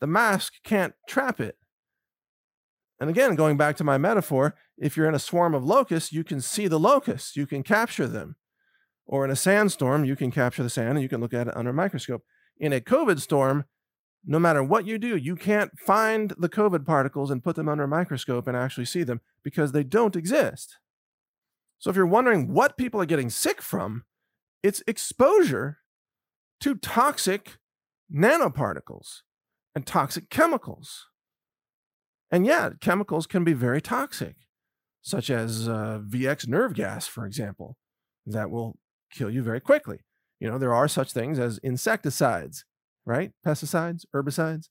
[0.00, 1.56] The mask can't trap it.
[2.98, 6.24] And again, going back to my metaphor, if you're in a swarm of locusts, you
[6.24, 8.36] can see the locusts, you can capture them.
[9.06, 11.56] Or in a sandstorm, you can capture the sand and you can look at it
[11.56, 12.22] under a microscope.
[12.58, 13.64] In a COVID storm,
[14.24, 17.84] no matter what you do, you can't find the COVID particles and put them under
[17.84, 20.78] a microscope and actually see them because they don't exist.
[21.78, 24.04] So, if you're wondering what people are getting sick from,
[24.62, 25.78] it's exposure
[26.60, 27.58] to toxic
[28.12, 29.20] nanoparticles
[29.74, 31.06] and toxic chemicals.
[32.30, 34.36] And yeah, chemicals can be very toxic,
[35.02, 37.76] such as uh, VX nerve gas, for example,
[38.26, 38.76] that will
[39.12, 40.00] kill you very quickly.
[40.40, 42.64] You know, there are such things as insecticides
[43.06, 43.30] right?
[43.46, 44.68] Pesticides, herbicides.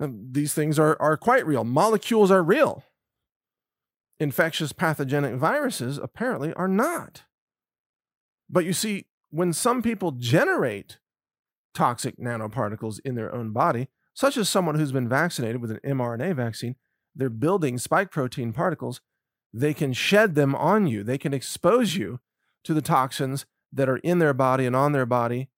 [0.00, 1.64] Um, these things are, are quite real.
[1.64, 2.84] Molecules are real.
[4.20, 7.24] Infectious pathogenic viruses apparently are not.
[8.48, 10.98] But you see, when some people generate
[11.74, 13.88] toxic nanoparticles in their own body,
[14.18, 16.74] such as someone who's been vaccinated with an mRNA vaccine,
[17.14, 19.00] they're building spike protein particles.
[19.54, 22.18] They can shed them on you, they can expose you
[22.64, 25.50] to the toxins that are in their body and on their body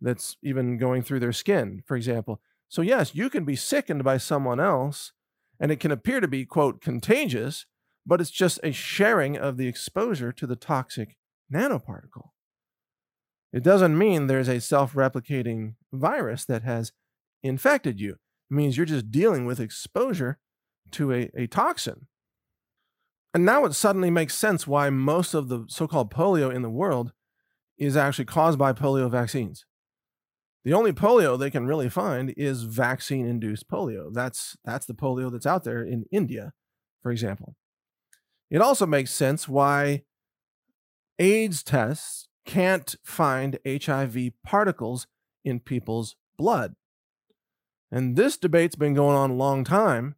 [0.00, 2.40] that's even going through their skin, for example.
[2.68, 5.10] So, yes, you can be sickened by someone else,
[5.58, 7.66] and it can appear to be, quote, contagious,
[8.06, 11.16] but it's just a sharing of the exposure to the toxic
[11.52, 12.28] nanoparticle.
[13.52, 16.92] It doesn't mean there's a self replicating virus that has
[17.42, 18.12] infected you.
[18.50, 20.38] It means you're just dealing with exposure
[20.92, 22.06] to a, a toxin.
[23.34, 26.70] And now it suddenly makes sense why most of the so called polio in the
[26.70, 27.12] world
[27.76, 29.64] is actually caused by polio vaccines.
[30.64, 34.12] The only polio they can really find is vaccine induced polio.
[34.12, 36.52] That's that's the polio that's out there in India,
[37.02, 37.54] for example.
[38.50, 40.02] It also makes sense why
[41.18, 45.06] AIDS tests can't find HIV particles
[45.44, 46.74] in people's blood.
[47.90, 50.16] And this debate's been going on a long time,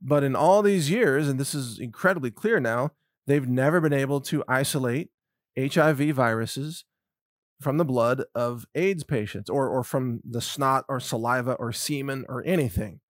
[0.00, 2.92] but in all these years, and this is incredibly clear now,
[3.26, 5.10] they've never been able to isolate
[5.58, 6.84] HIV viruses
[7.60, 12.24] from the blood of AIDS patients or, or from the snot or saliva or semen
[12.28, 13.00] or anything.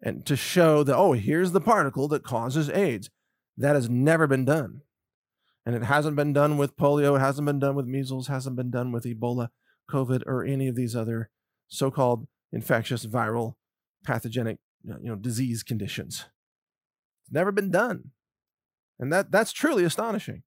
[0.00, 3.10] And to show that, oh, here's the particle that causes AIDS.
[3.56, 4.82] That has never been done.
[5.66, 8.70] And it hasn't been done with polio, it hasn't been done with measles, hasn't been
[8.70, 9.48] done with Ebola,
[9.90, 11.30] COVID, or any of these other
[11.68, 13.54] so called infectious, viral,
[14.04, 16.26] pathogenic you know, disease conditions.
[17.24, 18.10] It's never been done.
[18.98, 20.42] And that, that's truly astonishing.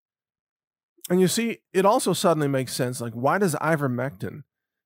[1.09, 2.99] And you see, it also suddenly makes sense.
[2.99, 4.43] Like, why does ivermectin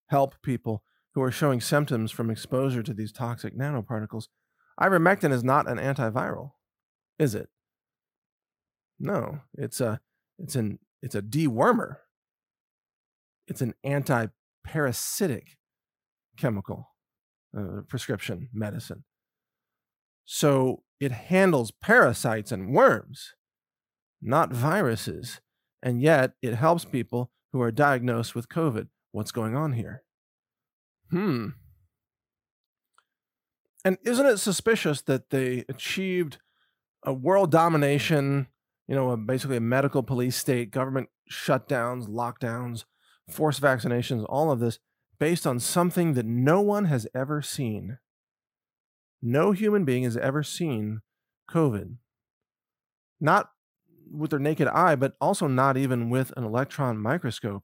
[0.08, 4.26] help people who are showing symptoms from exposure to these toxic nanoparticles?
[4.80, 6.52] Ivermectin is not an antiviral,
[7.18, 7.50] is it?
[9.00, 10.02] No, it's a
[10.38, 11.98] it's an it's a dewormer.
[13.48, 15.58] It's an anti-parasitic
[16.38, 16.90] chemical
[17.58, 19.04] uh, prescription medicine.
[20.26, 23.34] So it handles parasites and worms,
[24.22, 25.42] not viruses.
[25.82, 28.88] And yet it helps people who are diagnosed with COVID.
[29.12, 30.04] What's going on here?
[31.10, 31.48] Hmm.
[33.84, 36.38] And isn't it suspicious that they achieved
[37.04, 38.48] a world domination,
[38.88, 42.84] you know, basically a medical police state, government shutdowns, lockdowns,
[43.30, 44.80] forced vaccinations, all of this
[45.20, 47.98] based on something that no one has ever seen?
[49.22, 51.02] No human being has ever seen
[51.50, 51.98] COVID.
[53.20, 53.50] Not
[54.12, 57.64] with their naked eye, but also not even with an electron microscope.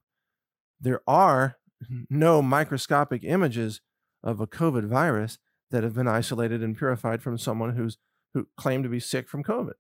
[0.80, 1.58] There are
[2.10, 3.82] no microscopic images
[4.24, 5.38] of a COVID virus
[5.72, 7.97] that have been isolated and purified from someone who's
[8.34, 9.74] who claimed to be sick from COVID.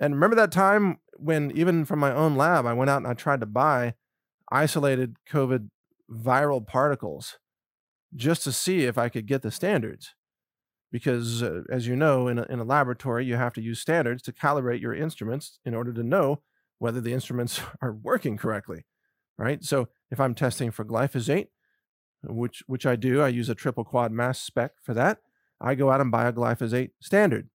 [0.00, 3.12] And remember that time when even from my own lab, I went out and I
[3.12, 3.94] tried to buy
[4.50, 5.68] isolated COVID
[6.10, 7.38] viral particles
[8.14, 10.14] just to see if I could get the standards
[10.90, 14.22] because uh, as you know in a, in a laboratory you have to use standards
[14.22, 16.40] to calibrate your instruments in order to know
[16.78, 18.84] whether the instruments are working correctly
[19.36, 19.62] right?
[19.62, 21.48] So if i'm testing for glyphosate
[22.24, 25.18] which which i do i use a triple quad mass spec for that
[25.60, 27.48] i go out and buy a glyphosate standard.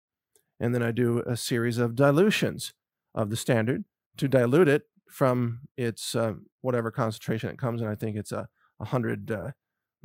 [0.60, 2.74] And then i do a series of dilutions
[3.14, 3.84] of the standard
[4.18, 4.84] to dilute it
[5.14, 8.48] from its uh, whatever concentration it comes in i think it's a
[8.78, 9.52] 100 uh,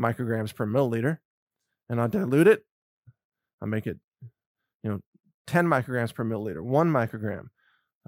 [0.00, 1.18] micrograms per milliliter
[1.88, 2.64] and i dilute it
[3.60, 3.98] I make it,
[4.82, 5.00] you know,
[5.46, 7.48] 10 micrograms per milliliter, one microgram,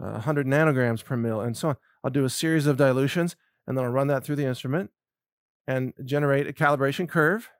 [0.00, 1.76] uh, 100 nanograms per mill, and so on.
[2.04, 3.36] I'll do a series of dilutions,
[3.66, 4.90] and then I'll run that through the instrument
[5.66, 7.50] and generate a calibration curve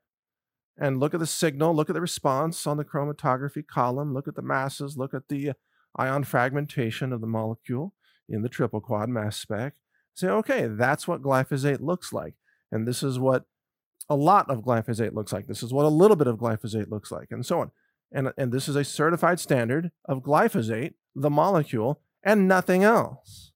[0.78, 4.34] and look at the signal, look at the response on the chromatography column, look at
[4.34, 5.53] the masses, look at the
[5.97, 7.93] ion fragmentation of the molecule
[8.31, 9.74] in the triple quad mass spec.
[10.14, 12.35] Say, okay, that's what glyphosate looks like.
[12.72, 13.45] And this is what
[14.09, 15.47] a lot of glyphosate looks like.
[15.47, 17.70] This is what a little bit of glyphosate looks like, and so on.
[18.12, 23.53] And, and this is a certified standard of glyphosate, the molecule, and nothing else.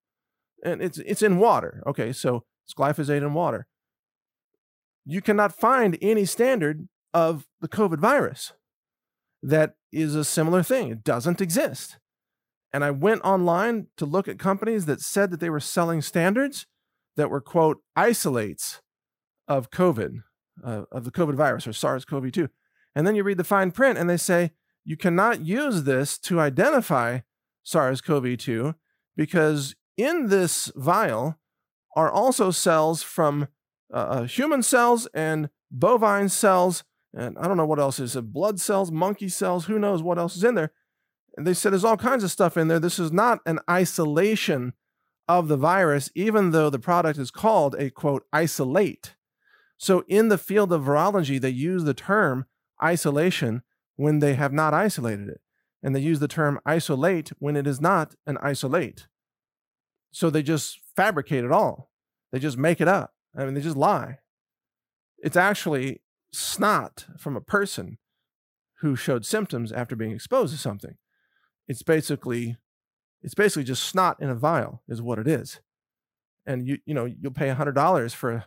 [0.64, 1.82] And it's it's in water.
[1.86, 3.66] Okay, so it's glyphosate in water.
[5.04, 8.52] You cannot find any standard of the COVID virus
[9.42, 10.90] that is a similar thing.
[10.90, 11.98] It doesn't exist.
[12.74, 16.66] And I went online to look at companies that said that they were selling standards
[17.16, 18.82] that were, quote, isolates
[19.46, 20.24] of COVID
[20.64, 22.48] uh, of the COVID virus or SARS CoV 2.
[22.96, 24.50] And then you read the fine print and they say
[24.84, 27.20] you cannot use this to identify
[27.62, 28.74] SARS CoV 2
[29.16, 31.38] because in this vial
[31.94, 33.46] are also cells from
[33.92, 36.82] uh, uh, human cells and bovine cells.
[37.16, 40.34] And I don't know what else is blood cells, monkey cells, who knows what else
[40.34, 40.72] is in there.
[41.36, 42.78] And they said there's all kinds of stuff in there.
[42.78, 44.72] This is not an isolation
[45.26, 49.14] of the virus, even though the product is called a quote isolate.
[49.76, 52.46] So, in the field of virology, they use the term
[52.82, 53.62] isolation
[53.96, 55.40] when they have not isolated it.
[55.82, 59.06] And they use the term isolate when it is not an isolate.
[60.12, 61.90] So they just fabricate it all.
[62.32, 63.12] They just make it up.
[63.36, 64.18] I mean, they just lie.
[65.18, 67.98] It's actually snot from a person
[68.80, 70.96] who showed symptoms after being exposed to something.
[71.68, 72.56] It's basically
[73.22, 75.60] it's basically just snot in a vial is what it is.
[76.46, 78.46] And you you know, you'll pay $100 for a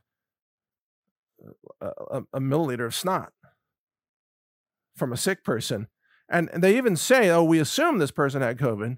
[1.82, 3.32] a, a milliliter of snot
[4.96, 5.88] from a sick person.
[6.30, 8.98] And they even say, oh, we assume this person had COVID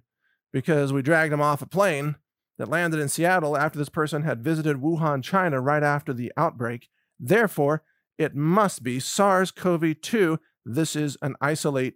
[0.51, 2.15] because we dragged them off a plane
[2.57, 6.89] that landed in Seattle after this person had visited Wuhan, China right after the outbreak.
[7.19, 7.83] Therefore,
[8.17, 10.39] it must be SARS CoV 2.
[10.65, 11.95] This is an isolate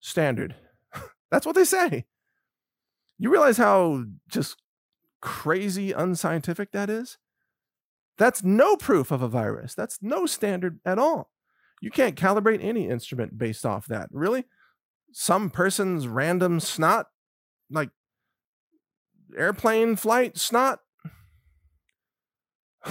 [0.00, 0.54] standard.
[1.34, 2.04] That's what they say.
[3.18, 4.62] You realize how just
[5.20, 7.18] crazy unscientific that is?
[8.18, 9.74] That's no proof of a virus.
[9.74, 11.32] That's no standard at all.
[11.80, 14.10] You can't calibrate any instrument based off that.
[14.12, 14.44] Really?
[15.10, 17.06] Some person's random snot,
[17.68, 17.90] like
[19.36, 20.78] airplane flight snot?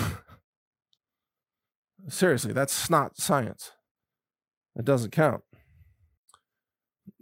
[2.09, 3.71] Seriously, that's snot science.
[4.75, 5.43] It doesn't count.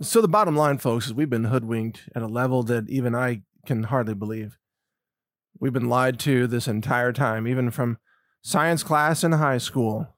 [0.01, 3.43] So, the bottom line, folks, is we've been hoodwinked at a level that even I
[3.67, 4.57] can hardly believe.
[5.59, 7.99] We've been lied to this entire time, even from
[8.41, 10.15] science class in high school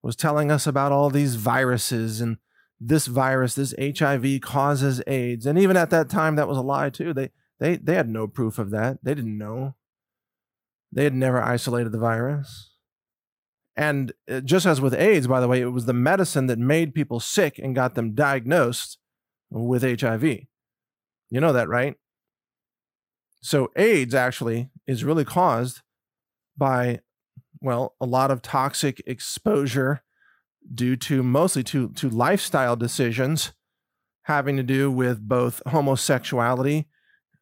[0.00, 2.38] was telling us about all these viruses and
[2.78, 5.44] this virus, this HIV causes AIDS.
[5.44, 7.12] And even at that time, that was a lie too.
[7.12, 8.98] They they they had no proof of that.
[9.02, 9.74] They didn't know.
[10.92, 12.70] They had never isolated the virus.
[13.76, 16.94] And uh, just as with AIDS, by the way, it was the medicine that made
[16.94, 18.98] people sick and got them diagnosed
[19.50, 20.24] with HIV.
[20.24, 21.96] You know that, right?
[23.42, 25.80] So AIDS actually is really caused
[26.56, 27.00] by
[27.62, 30.02] well, a lot of toxic exposure
[30.74, 33.52] due to mostly to, to lifestyle decisions
[34.24, 36.86] having to do with both homosexuality,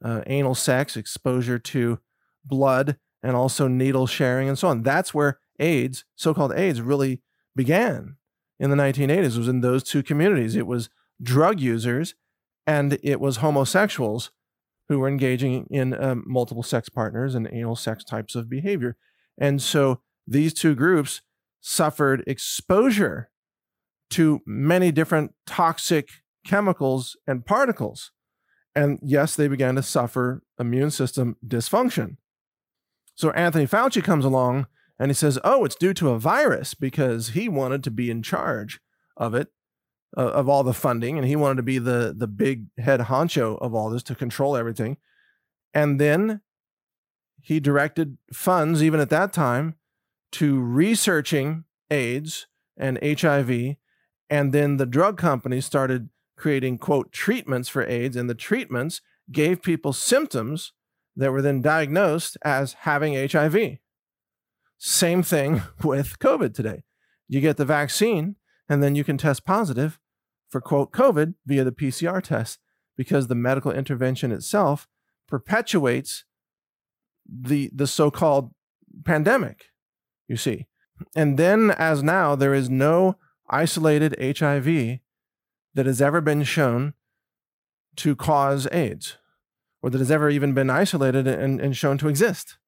[0.04, 1.98] uh, anal sex, exposure to
[2.44, 4.82] blood, and also needle sharing and so on.
[4.82, 7.20] That's where AIDS, so called AIDS, really
[7.54, 8.16] began
[8.58, 9.34] in the 1980s.
[9.34, 10.56] It was in those two communities.
[10.56, 10.88] It was
[11.22, 12.14] drug users
[12.66, 14.30] and it was homosexuals
[14.88, 18.96] who were engaging in um, multiple sex partners and anal sex types of behavior.
[19.38, 21.22] And so these two groups
[21.60, 23.30] suffered exposure
[24.10, 26.08] to many different toxic
[26.46, 28.10] chemicals and particles.
[28.74, 32.16] And yes, they began to suffer immune system dysfunction.
[33.14, 34.66] So Anthony Fauci comes along
[34.98, 38.22] and he says, Oh, it's due to a virus because he wanted to be in
[38.22, 38.80] charge
[39.16, 39.48] of it,
[40.16, 43.58] uh, of all the funding, and he wanted to be the, the big head honcho
[43.60, 44.96] of all this to control everything.
[45.74, 46.40] And then
[47.40, 49.76] he directed funds, even at that time,
[50.32, 52.46] to researching AIDS
[52.76, 53.76] and HIV.
[54.30, 58.16] And then the drug companies started creating, quote, treatments for AIDS.
[58.16, 59.00] And the treatments
[59.30, 60.72] gave people symptoms
[61.16, 63.78] that were then diagnosed as having HIV.
[64.78, 66.84] Same thing with COVID today.
[67.28, 68.36] You get the vaccine,
[68.68, 69.98] and then you can test positive
[70.50, 72.58] for, quote, COVID via the PCR test
[72.96, 74.88] because the medical intervention itself
[75.26, 76.24] perpetuates
[77.28, 78.52] the, the so called
[79.04, 79.66] pandemic
[80.28, 80.66] you see.
[81.16, 83.16] And then, as now, there is no
[83.48, 85.00] isolated HIV
[85.74, 86.94] that has ever been shown
[87.96, 89.16] to cause AIDS
[89.82, 92.58] or that has ever even been isolated and, and shown to exist.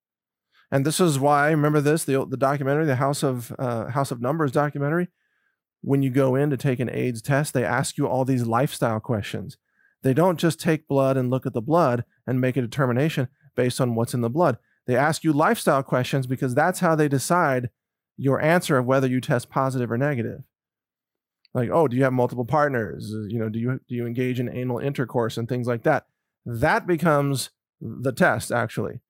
[0.70, 4.20] And this is why, remember this, the, the documentary, the House of, uh, House of
[4.20, 5.08] Numbers documentary?
[5.82, 9.00] When you go in to take an AIDS test, they ask you all these lifestyle
[9.00, 9.56] questions.
[10.02, 13.80] They don't just take blood and look at the blood and make a determination based
[13.80, 14.58] on what's in the blood.
[14.86, 17.70] They ask you lifestyle questions because that's how they decide
[18.16, 20.42] your answer of whether you test positive or negative.
[21.54, 23.12] Like, oh, do you have multiple partners?
[23.14, 26.06] Uh, you know, do you do you engage in anal intercourse and things like that?
[26.46, 27.50] That becomes
[27.80, 29.00] the test actually.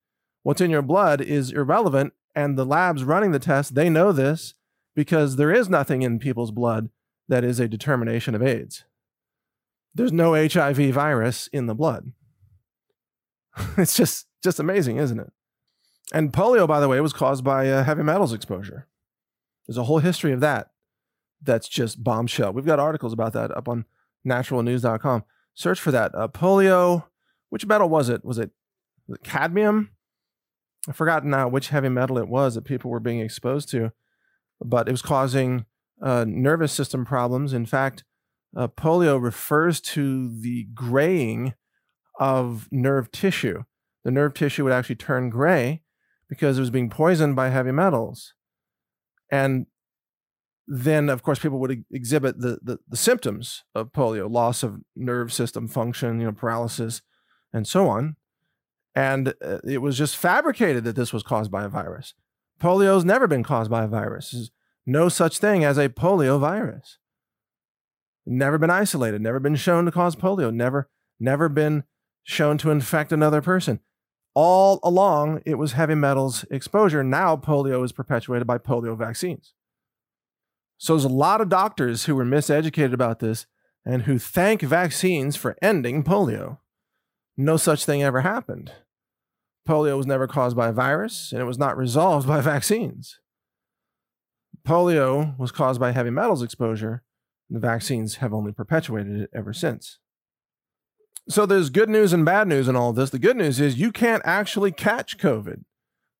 [0.42, 4.54] What's in your blood is irrelevant and the labs running the test, they know this
[4.94, 6.90] because there is nothing in people's blood
[7.28, 8.84] that is a determination of AIDS.
[9.94, 12.12] There's no HIV virus in the blood.
[13.76, 15.32] it's just just amazing, isn't it?
[16.12, 18.88] And polio, by the way, was caused by uh, heavy metals exposure.
[19.66, 20.70] There's a whole history of that
[21.42, 22.52] that's just bombshell.
[22.52, 23.84] We've got articles about that up on
[24.26, 25.24] naturalnews.com.
[25.54, 26.14] Search for that.
[26.14, 27.04] Uh, polio,
[27.50, 28.24] which metal was it?
[28.24, 28.50] Was it,
[29.06, 29.90] was it cadmium?
[30.88, 33.92] I've forgotten now which heavy metal it was that people were being exposed to,
[34.62, 35.64] but it was causing
[36.02, 37.52] uh, nervous system problems.
[37.52, 38.04] In fact,
[38.56, 41.54] uh, polio refers to the graying
[42.18, 43.64] of nerve tissue.
[44.04, 45.82] The nerve tissue would actually turn gray
[46.28, 48.34] because it was being poisoned by heavy metals.
[49.30, 49.66] And
[50.66, 55.32] then, of course, people would exhibit the, the, the symptoms of polio loss of nerve
[55.32, 57.02] system function, you know, paralysis,
[57.52, 58.16] and so on.
[58.94, 62.14] And uh, it was just fabricated that this was caused by a virus.
[62.60, 64.30] Polio has never been caused by a virus.
[64.30, 64.50] There's
[64.86, 66.98] no such thing as a polio virus.
[68.26, 71.84] Never been isolated, never been shown to cause polio, never, never been
[72.22, 73.80] shown to infect another person
[74.34, 77.02] all along it was heavy metals exposure.
[77.02, 79.54] Now polio is perpetuated by polio vaccines.
[80.78, 83.46] So there's a lot of doctors who were miseducated about this
[83.84, 86.58] and who thank vaccines for ending polio.
[87.36, 88.72] No such thing ever happened.
[89.68, 93.20] Polio was never caused by a virus and it was not resolved by vaccines.
[94.66, 97.02] Polio was caused by heavy metals exposure,
[97.48, 99.98] and the vaccines have only perpetuated it ever since.
[101.28, 103.10] So there's good news and bad news in all of this.
[103.10, 105.62] The good news is you can't actually catch COVID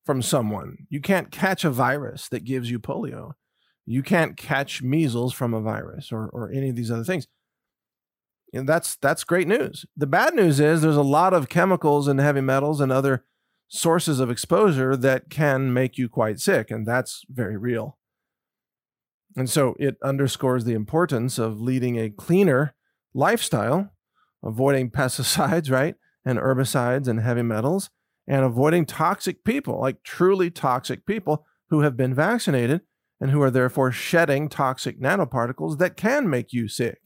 [0.05, 0.87] from someone.
[0.89, 3.33] You can't catch a virus that gives you polio.
[3.85, 7.27] You can't catch measles from a virus or, or any of these other things.
[8.53, 9.85] And that's that's great news.
[9.95, 13.23] The bad news is there's a lot of chemicals and heavy metals and other
[13.71, 17.97] sources of exposure that can make you quite sick, and that's very real.
[19.37, 22.75] And so it underscores the importance of leading a cleaner
[23.13, 23.93] lifestyle,
[24.43, 25.95] avoiding pesticides, right?
[26.25, 27.89] And herbicides and heavy metals,
[28.27, 32.81] and avoiding toxic people, like truly toxic people who have been vaccinated
[33.21, 36.99] and who are therefore shedding toxic nanoparticles that can make you sick.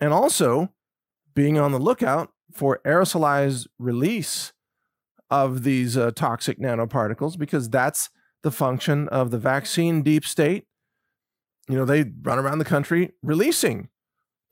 [0.00, 0.72] And also
[1.34, 4.53] being on the lookout for aerosolized release
[5.42, 8.10] of these uh, toxic nanoparticles because that's
[8.42, 10.66] the function of the vaccine deep state
[11.68, 13.88] you know, they run around the country releasing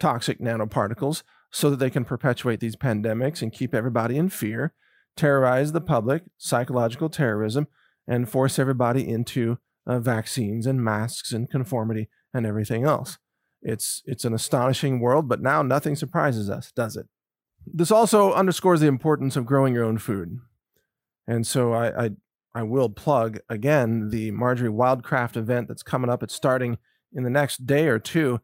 [0.01, 4.72] toxic nanoparticles so that they can perpetuate these pandemics and keep everybody in fear,
[5.16, 7.66] terrorize the public, psychological terrorism,
[8.09, 13.18] and force everybody into uh, vaccines and masks and conformity and everything else.
[13.61, 17.07] It's it's an astonishing world, but now nothing surprises us, does it?
[17.64, 20.41] This also underscores the importance of growing your own food.
[21.26, 22.10] And so I I,
[22.54, 26.22] I will plug again the Marjory Wildcraft event that's coming up.
[26.22, 26.78] It's starting
[27.12, 28.40] in the next day or two,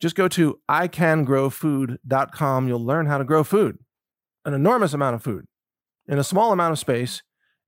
[0.00, 2.68] just go to icangrowfood.com.
[2.68, 3.78] You'll learn how to grow food,
[4.44, 5.46] an enormous amount of food
[6.08, 7.22] in a small amount of space,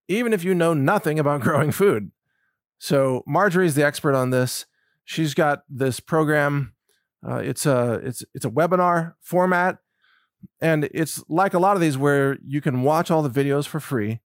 [0.09, 2.11] even if you know nothing about growing food.
[2.79, 4.67] So Marjory's the expert on this.
[5.05, 6.75] She's got this program.
[7.27, 9.79] Uh, it's a it's it's a webinar format,
[10.61, 13.81] and it's like a lot of these where you can watch all the videos for
[13.81, 14.21] free.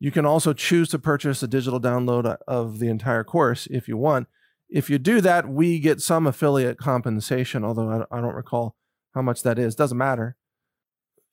[0.00, 3.88] You can also choose to purchase a digital download uh, of the entire course if
[3.88, 4.28] you want.
[4.68, 8.76] If you do that, we get some affiliate compensation, although I, I don't recall
[9.14, 9.74] how much that is.
[9.74, 10.36] Doesn't matter.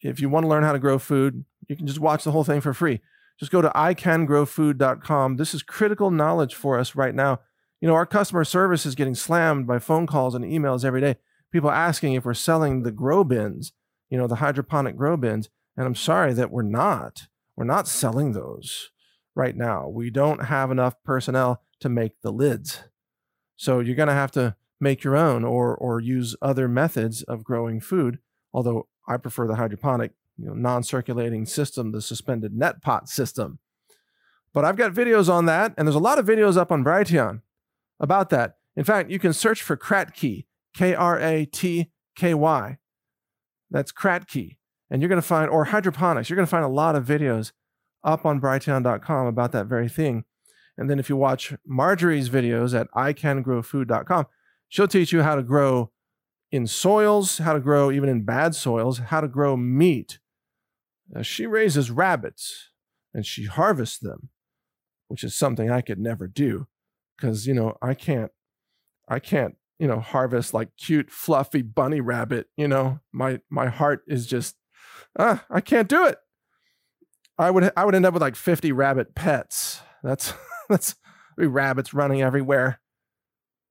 [0.01, 2.43] If you want to learn how to grow food, you can just watch the whole
[2.43, 3.01] thing for free.
[3.39, 5.37] Just go to icangrowfood.com.
[5.37, 7.39] This is critical knowledge for us right now.
[7.79, 11.15] You know, our customer service is getting slammed by phone calls and emails every day.
[11.51, 13.73] People asking if we're selling the grow bins,
[14.09, 15.49] you know, the hydroponic grow bins.
[15.75, 17.27] And I'm sorry that we're not.
[17.55, 18.89] We're not selling those
[19.35, 19.87] right now.
[19.87, 22.83] We don't have enough personnel to make the lids.
[23.55, 27.43] So you're going to have to make your own or or use other methods of
[27.43, 28.19] growing food.
[28.53, 33.59] Although I prefer the hydroponic, you know, non-circulating system, the suspended net pot system.
[34.53, 37.41] But I've got videos on that, and there's a lot of videos up on Brighteon
[37.99, 38.55] about that.
[38.75, 40.45] In fact, you can search for Kratky,
[40.75, 42.77] K R A T K Y.
[43.69, 44.57] That's Kratky.
[44.91, 47.53] And you're going to find, or hydroponics, you're going to find a lot of videos
[48.03, 50.25] up on brighteon.com about that very thing.
[50.77, 54.25] And then if you watch Marjory's videos at icangrowfood.com,
[54.67, 55.91] she'll teach you how to grow
[56.51, 60.19] in soils, how to grow even in bad soils, how to grow meat.
[61.09, 62.69] Now, she raises rabbits
[63.13, 64.29] and she harvests them,
[65.07, 66.67] which is something I could never do
[67.15, 68.31] because, you know, I can't,
[69.07, 72.47] I can't, you know, harvest like cute, fluffy bunny rabbit.
[72.57, 74.55] You know, my, my heart is just,
[75.17, 76.17] ah, I can't do it.
[77.37, 79.81] I would, I would end up with like 50 rabbit pets.
[80.03, 80.33] That's,
[80.71, 80.95] That's
[81.37, 82.79] rabbits running everywhere.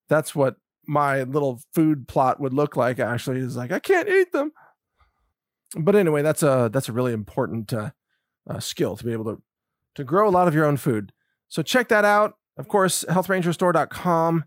[0.09, 2.99] That's what my little food plot would look like.
[2.99, 4.53] Actually, is like I can't eat them.
[5.77, 7.91] But anyway, that's a that's a really important uh,
[8.49, 9.43] uh, skill to be able to
[9.95, 11.13] to grow a lot of your own food.
[11.49, 12.35] So check that out.
[12.59, 14.45] Of course, healthrangerstore.com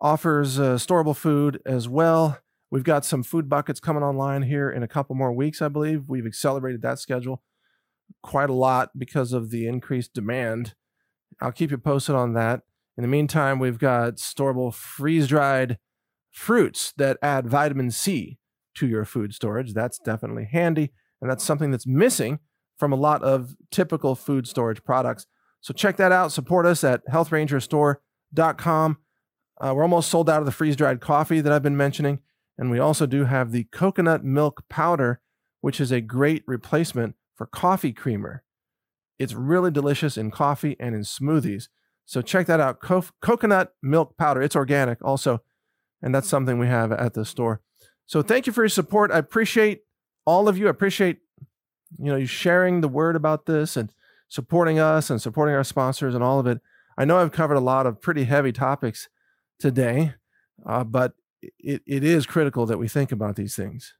[0.00, 2.38] offers uh, storable food as well.
[2.70, 6.08] We've got some food buckets coming online here in a couple more weeks, I believe.
[6.08, 7.42] We've accelerated that schedule
[8.22, 10.74] quite a lot because of the increased demand
[11.40, 12.62] I'll keep you posted on that.
[12.96, 15.78] In the meantime, we've got storable freeze dried
[16.30, 18.38] fruits that add vitamin C
[18.74, 19.74] to your food storage.
[19.74, 20.92] That's definitely handy.
[21.20, 22.40] And that's something that's missing
[22.78, 25.26] from a lot of typical food storage products.
[25.60, 26.32] So check that out.
[26.32, 28.98] Support us at healthrangerstore.com.
[29.58, 32.20] Uh, we're almost sold out of the freeze dried coffee that I've been mentioning.
[32.58, 35.20] And we also do have the coconut milk powder,
[35.60, 38.42] which is a great replacement for coffee creamer.
[39.18, 41.68] It's really delicious in coffee and in smoothies.
[42.04, 42.80] So check that out.
[42.80, 44.40] Co- coconut milk powder.
[44.42, 45.42] It's organic also.
[46.02, 47.60] And that's something we have at the store.
[48.06, 49.10] So thank you for your support.
[49.10, 49.82] I appreciate
[50.24, 50.66] all of you.
[50.66, 51.18] I appreciate
[51.98, 53.92] you know you sharing the word about this and
[54.28, 56.60] supporting us and supporting our sponsors and all of it.
[56.98, 59.08] I know I've covered a lot of pretty heavy topics
[59.58, 60.14] today,
[60.64, 63.94] uh, but it, it is critical that we think about these things.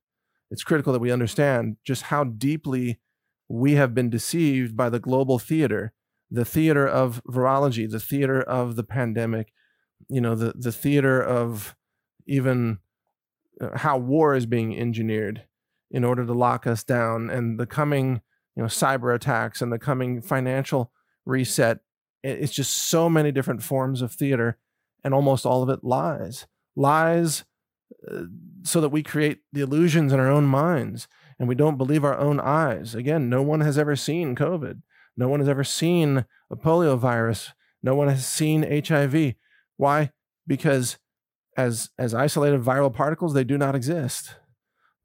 [0.51, 3.01] It's critical that we understand just how deeply
[3.49, 5.93] we have been deceived by the global theater,
[6.31, 9.53] the theater of virology, the theater of the pandemic,
[10.09, 11.75] you know, the, the theater of
[12.27, 12.79] even
[13.61, 15.45] uh, how war is being engineered
[15.91, 18.21] in order to lock us down and the coming,
[18.57, 20.91] you know, cyber attacks and the coming financial
[21.25, 21.79] reset.
[22.23, 24.59] It's just so many different forms of theater
[25.05, 26.47] and almost all of it lies.
[26.77, 27.45] Lies
[28.11, 28.25] uh,
[28.63, 31.09] so that we create the illusions in our own minds
[31.39, 32.95] and we don't believe our own eyes.
[32.95, 34.83] Again, no one has ever seen COVID.
[35.17, 37.53] No one has ever seen a polio virus.
[37.83, 39.35] No one has seen HIV.
[39.77, 40.11] Why?
[40.47, 40.99] Because
[41.57, 44.37] as as isolated viral particles, they do not exist.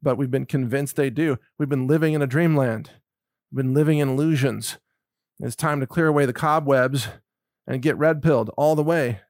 [0.02, 1.38] But we've been convinced they do.
[1.58, 2.90] We've been living in a dreamland.
[3.50, 4.78] We've been living in illusions.
[5.38, 7.08] It's time to clear away the cobwebs
[7.66, 9.20] and get red pilled all the way.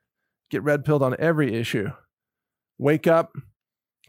[0.50, 1.90] Get red pilled on every issue.
[2.78, 3.32] Wake up,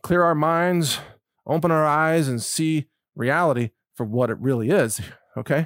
[0.01, 0.99] clear our minds,
[1.45, 5.01] open our eyes, and see reality for what it really is.
[5.35, 5.65] Okay?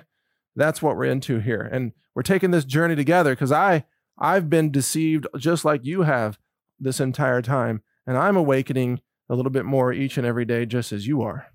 [0.55, 1.59] That's what we're into here.
[1.59, 3.83] And we're taking this journey together because I
[4.17, 6.39] I've been deceived just like you have
[6.79, 7.81] this entire time.
[8.05, 11.47] And I'm awakening a little bit more each and every day, just as you are.